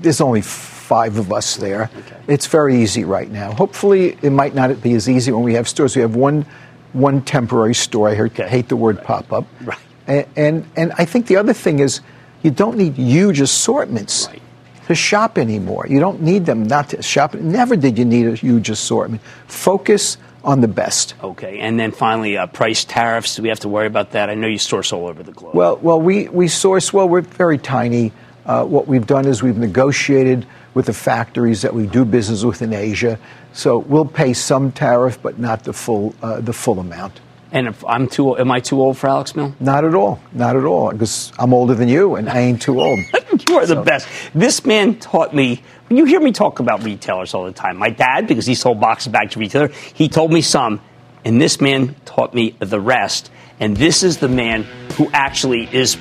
[0.00, 1.90] there's only five of us there.
[1.96, 2.16] Okay.
[2.26, 3.52] It's very easy right now.
[3.52, 5.94] Hopefully, it might not be as easy when we have stores.
[5.94, 6.44] We have one
[6.92, 8.08] one temporary store.
[8.08, 8.48] I heard, okay.
[8.48, 9.06] hate the word right.
[9.06, 9.46] pop up.
[9.62, 9.78] Right.
[10.06, 12.00] And, and, and I think the other thing is
[12.42, 14.26] you don't need huge assortments.
[14.26, 14.42] Right.
[14.88, 15.86] To shop anymore.
[15.88, 17.34] You don't need them not to shop.
[17.34, 19.22] Never did you need a huge assortment.
[19.46, 21.14] Focus on the best.
[21.22, 23.36] Okay, and then finally, uh, price tariffs.
[23.36, 24.30] Do we have to worry about that?
[24.30, 25.54] I know you source all over the globe.
[25.54, 26.92] Well, well, we, we source.
[26.92, 28.12] Well, we're very tiny.
[28.44, 32.62] Uh, what we've done is we've negotiated with the factories that we do business with
[32.62, 33.18] in Asia.
[33.52, 37.20] So we'll pay some tariff, but not the full uh, the full amount.
[37.52, 39.54] And if I'm too, am I too old for Alex Mill?
[39.60, 40.90] Not at all, not at all.
[40.90, 42.98] Because I'm older than you, and I ain't too old.
[43.48, 43.74] you are so.
[43.74, 44.08] the best.
[44.34, 45.62] This man taught me.
[45.88, 48.80] When you hear me talk about retailers all the time, my dad, because he sold
[48.80, 50.80] boxes back to retailer, he told me some,
[51.26, 53.30] and this man taught me the rest.
[53.60, 54.62] And this is the man
[54.96, 55.98] who actually is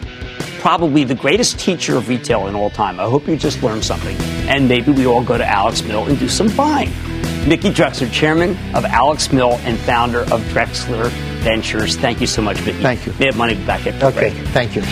[0.62, 2.97] probably the greatest teacher of retail in all time.
[2.97, 4.16] I hope you just learned something,
[4.47, 6.91] and maybe we all go to Alex Mill and do some buying.
[7.45, 11.12] Mickey Drexler, chairman of Alex Mill and founder of Drexler
[11.42, 11.98] Ventures.
[11.98, 12.82] Thank you so much, Mickey.
[12.82, 13.14] Thank you.
[13.20, 14.48] Mad Money back at Okay, break.
[14.50, 14.84] thank you.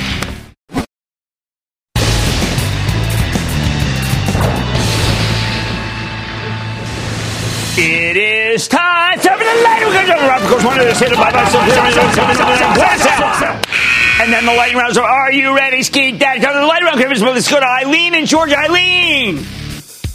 [7.82, 9.46] It is time for the
[10.36, 11.32] Of course, one of those hit by
[14.22, 16.42] And then the lightning rounds are, are you ready, Ski Dad?
[16.42, 17.00] come to The lightning round,
[17.36, 18.58] let's go to Eileen in Georgia.
[18.58, 19.46] Eileen!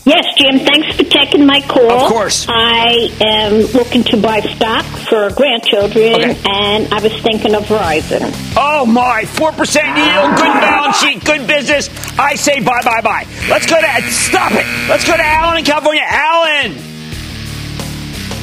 [0.04, 1.90] Yes, Jim, thanks for taking my call.
[1.90, 2.46] Of course.
[2.46, 6.42] I am looking to buy stock for grandchildren, okay.
[6.44, 8.30] and I was thinking of Verizon.
[8.54, 9.22] Oh, my.
[9.22, 11.88] 4% yield, good balance sheet, good business.
[12.18, 13.26] I say bye, bye, bye.
[13.48, 14.66] Let's go to, stop it.
[14.90, 16.02] Let's go to Alan in California.
[16.06, 16.72] Alan.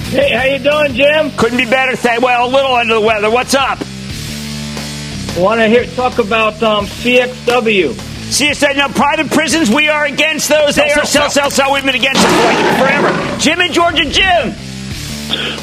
[0.09, 1.29] Hey, how you doing, Jim?
[1.37, 1.95] Couldn't be better.
[1.95, 2.23] Thank.
[2.23, 3.29] Well, a little under the weather.
[3.29, 3.77] What's up?
[5.37, 8.10] Want to hear talk about um, CXW?
[8.31, 10.75] CSN, now private prisons, we are against those.
[10.75, 11.73] They are sell, sell, sell.
[11.73, 13.37] We've been against them forever.
[13.39, 14.55] Jim in Georgia, Jim.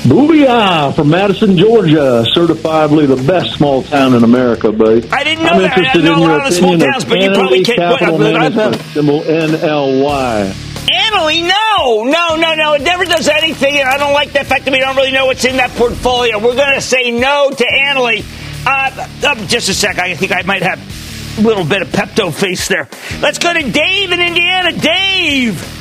[0.05, 5.09] Booyah from Madison, Georgia, certifiably the best small town in America, buddy.
[5.11, 5.55] I didn't know that.
[5.55, 5.79] I'm that.
[5.79, 7.65] interested I know in a your lot of small opinion towns, of but you probably
[7.65, 7.79] can't.
[7.79, 10.53] Capital What, Management, symbol NLY.
[10.91, 12.75] Annaly, no, no, no, no.
[12.75, 15.25] It never does anything, and I don't like the fact that we don't really know
[15.25, 16.39] what's in that portfolio.
[16.39, 18.25] We're going to say no to Annaly.
[18.67, 19.99] Uh, uh, just a sec.
[19.99, 20.98] I think I might have
[21.41, 22.89] little bit of Pepto face there.
[23.21, 24.73] Let's go to Dave in Indiana.
[24.73, 25.77] Dave.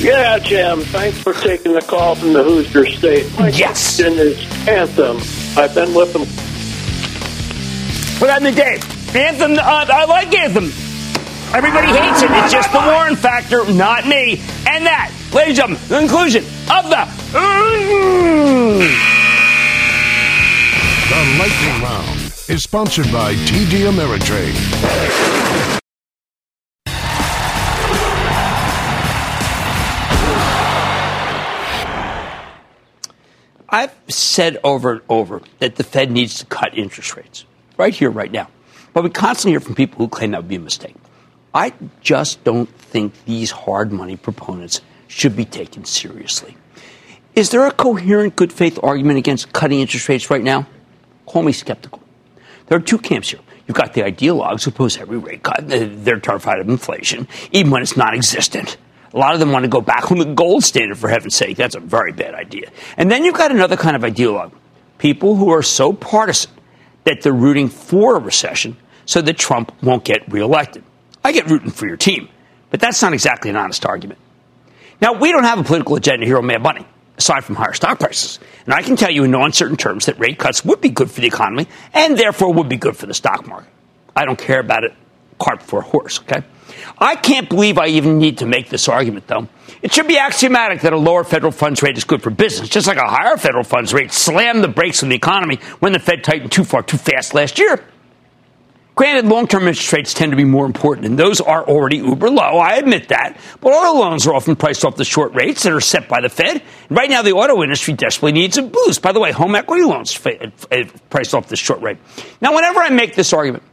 [0.00, 0.80] Yeah, Jim.
[0.80, 3.26] Thanks for taking the call from the Hoosier State.
[3.38, 3.96] My yes.
[3.96, 5.16] question is Anthem.
[5.56, 6.26] I've been with them.
[8.20, 9.16] What happened to Dave?
[9.16, 9.52] Anthem.
[9.52, 10.70] Uh, I like Anthem.
[11.54, 12.30] Everybody hates it.
[12.30, 14.40] It's just the Warren factor, not me.
[14.68, 17.06] And that, ladies and gentlemen, the conclusion of the.
[21.08, 22.15] The lightning round
[22.48, 24.54] is sponsored by TD Ameritrade.
[33.68, 37.44] I've said over and over that the Fed needs to cut interest rates
[37.76, 38.48] right here, right now.
[38.92, 40.94] But we constantly hear from people who claim that would be a mistake.
[41.52, 46.56] I just don't think these hard money proponents should be taken seriously.
[47.34, 50.66] Is there a coherent good faith argument against cutting interest rates right now?
[51.26, 52.05] Call me skeptical.
[52.66, 53.40] There are two camps here.
[53.66, 55.64] You've got the ideologues who oppose every rate cut.
[55.66, 58.76] They're terrified of inflation, even when it's non existent.
[59.12, 61.56] A lot of them want to go back on the gold standard, for heaven's sake.
[61.56, 62.70] That's a very bad idea.
[62.96, 64.52] And then you've got another kind of ideologue
[64.98, 66.50] people who are so partisan
[67.04, 70.82] that they're rooting for a recession so that Trump won't get reelected.
[71.22, 72.28] I get rooting for your team,
[72.70, 74.18] but that's not exactly an honest argument.
[75.00, 76.86] Now, we don't have a political agenda here on Mad Money
[77.18, 78.38] aside from higher stock prices.
[78.64, 81.10] And I can tell you in no uncertain terms that rate cuts would be good
[81.10, 83.70] for the economy and therefore would be good for the stock market.
[84.14, 84.92] I don't care about it
[85.38, 86.42] cart before horse, okay?
[86.98, 89.48] I can't believe I even need to make this argument, though.
[89.82, 92.86] It should be axiomatic that a lower federal funds rate is good for business, just
[92.86, 96.24] like a higher federal funds rate slammed the brakes on the economy when the Fed
[96.24, 97.84] tightened too far too fast last year.
[98.96, 102.30] Granted, long term interest rates tend to be more important, and those are already uber
[102.30, 102.58] low.
[102.58, 103.36] I admit that.
[103.60, 106.30] But auto loans are often priced off the short rates that are set by the
[106.30, 106.62] Fed.
[106.88, 109.02] And right now, the auto industry desperately needs a boost.
[109.02, 111.98] By the way, home equity loans priced off the short rate.
[112.40, 113.64] Now, whenever I make this argument,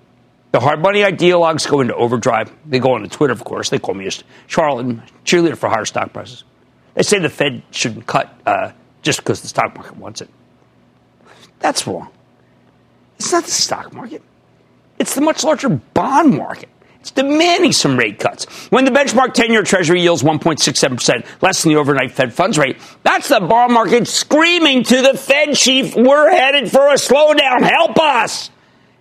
[0.52, 2.52] the hard money ideologues go into overdrive.
[2.66, 3.70] They go onto Twitter, of course.
[3.70, 4.12] They call me a
[4.48, 6.44] charlatan, cheerleader for higher stock prices.
[6.96, 10.30] They say the Fed shouldn't cut uh, just because the stock market wants it.
[11.60, 12.10] That's wrong.
[13.18, 14.22] It's not the stock market.
[15.00, 16.70] It's the much larger bond market.
[17.04, 18.46] It's demanding some rate cuts.
[18.72, 22.78] When the benchmark 10 year Treasury yields 1.67%, less than the overnight Fed funds rate,
[23.04, 27.62] that's the bond market screaming to the Fed chief, we're headed for a slowdown.
[27.62, 28.52] Help us.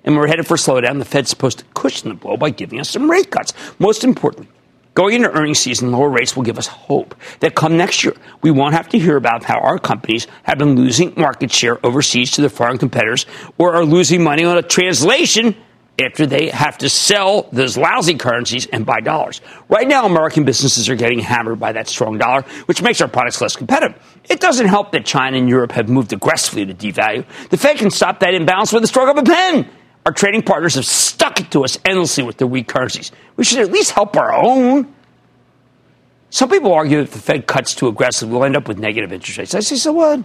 [0.03, 0.99] And we're headed for a slowdown.
[0.99, 3.53] The Fed's supposed to cushion the blow by giving us some rate cuts.
[3.79, 4.49] Most importantly,
[4.95, 8.13] Going into earnings season, lower rates will give us hope that come next year,
[8.43, 12.33] we won't have to hear about how our companies have been losing market share overseas
[12.33, 13.25] to their foreign competitors
[13.57, 15.57] or are losing money on a translation
[16.01, 19.41] after they have to sell those lousy currencies and buy dollars.
[19.69, 23.41] Right now, American businesses are getting hammered by that strong dollar, which makes our products
[23.41, 24.01] less competitive.
[24.29, 27.25] It doesn't help that China and Europe have moved aggressively to devalue.
[27.51, 29.69] The Fed can stop that imbalance with a stroke of a pen.
[30.07, 33.13] Our trading partners have stuck it to us endlessly with their weak currencies.
[33.37, 34.93] We should at least help our own.
[36.31, 39.13] Some people argue that if the Fed cuts too aggressive, we'll end up with negative
[39.13, 39.55] interest rates.
[39.55, 40.25] I say, so what?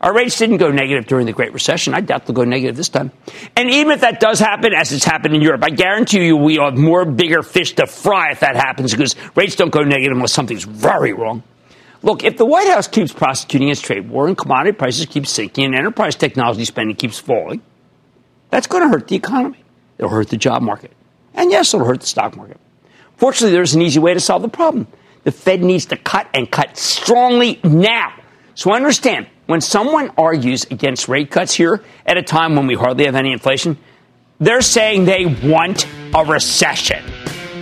[0.00, 1.92] Our rates didn't go negative during the Great Recession.
[1.92, 3.10] I doubt they'll go negative this time.
[3.56, 6.56] And even if that does happen, as it's happened in Europe, I guarantee you we
[6.56, 10.32] have more bigger fish to fry if that happens because rates don't go negative unless
[10.32, 11.42] something's very wrong.
[12.02, 15.64] Look, if the White House keeps prosecuting its trade war and commodity prices keep sinking
[15.64, 17.60] and enterprise technology spending keeps falling,
[18.50, 19.64] that's going to hurt the economy.
[19.98, 20.92] It'll hurt the job market.
[21.34, 22.58] And yes, it'll hurt the stock market.
[23.16, 24.86] Fortunately, there's an easy way to solve the problem.
[25.24, 28.14] The Fed needs to cut and cut strongly now.
[28.54, 33.06] So understand, when someone argues against rate cuts here at a time when we hardly
[33.06, 33.78] have any inflation,
[34.38, 37.02] they're saying they want a recession.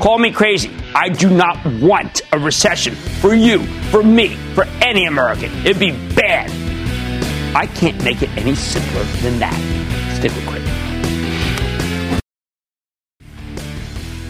[0.01, 0.69] Call me crazy.
[0.97, 5.53] I do not want a recession for you, for me, for any American.
[5.65, 6.51] It'd be bad.
[7.55, 9.55] I can't make it any simpler than that.
[10.19, 10.67] Stick with Cramer.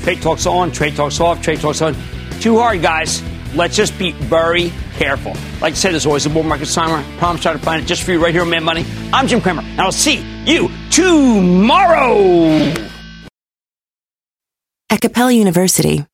[0.02, 1.96] Trade talks on, trade talks off, trade talks on.
[2.38, 3.22] Too hard, guys.
[3.56, 5.32] Let's just be very careful.
[5.62, 7.02] Like I said, there's always a bull market somewhere.
[7.16, 8.84] Promise try to find it just for you right here on Mad Money.
[9.14, 12.74] I'm Jim Cramer, and I'll see you tomorrow.
[14.90, 16.04] At Capella University,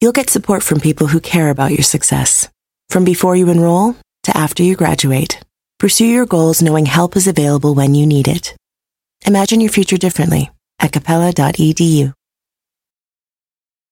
[0.00, 2.48] you'll get support from people who care about your success.
[2.88, 5.42] From before you enroll to after you graduate,
[5.80, 8.54] pursue your goals knowing help is available when you need it.
[9.26, 12.12] Imagine your future differently at capella.edu.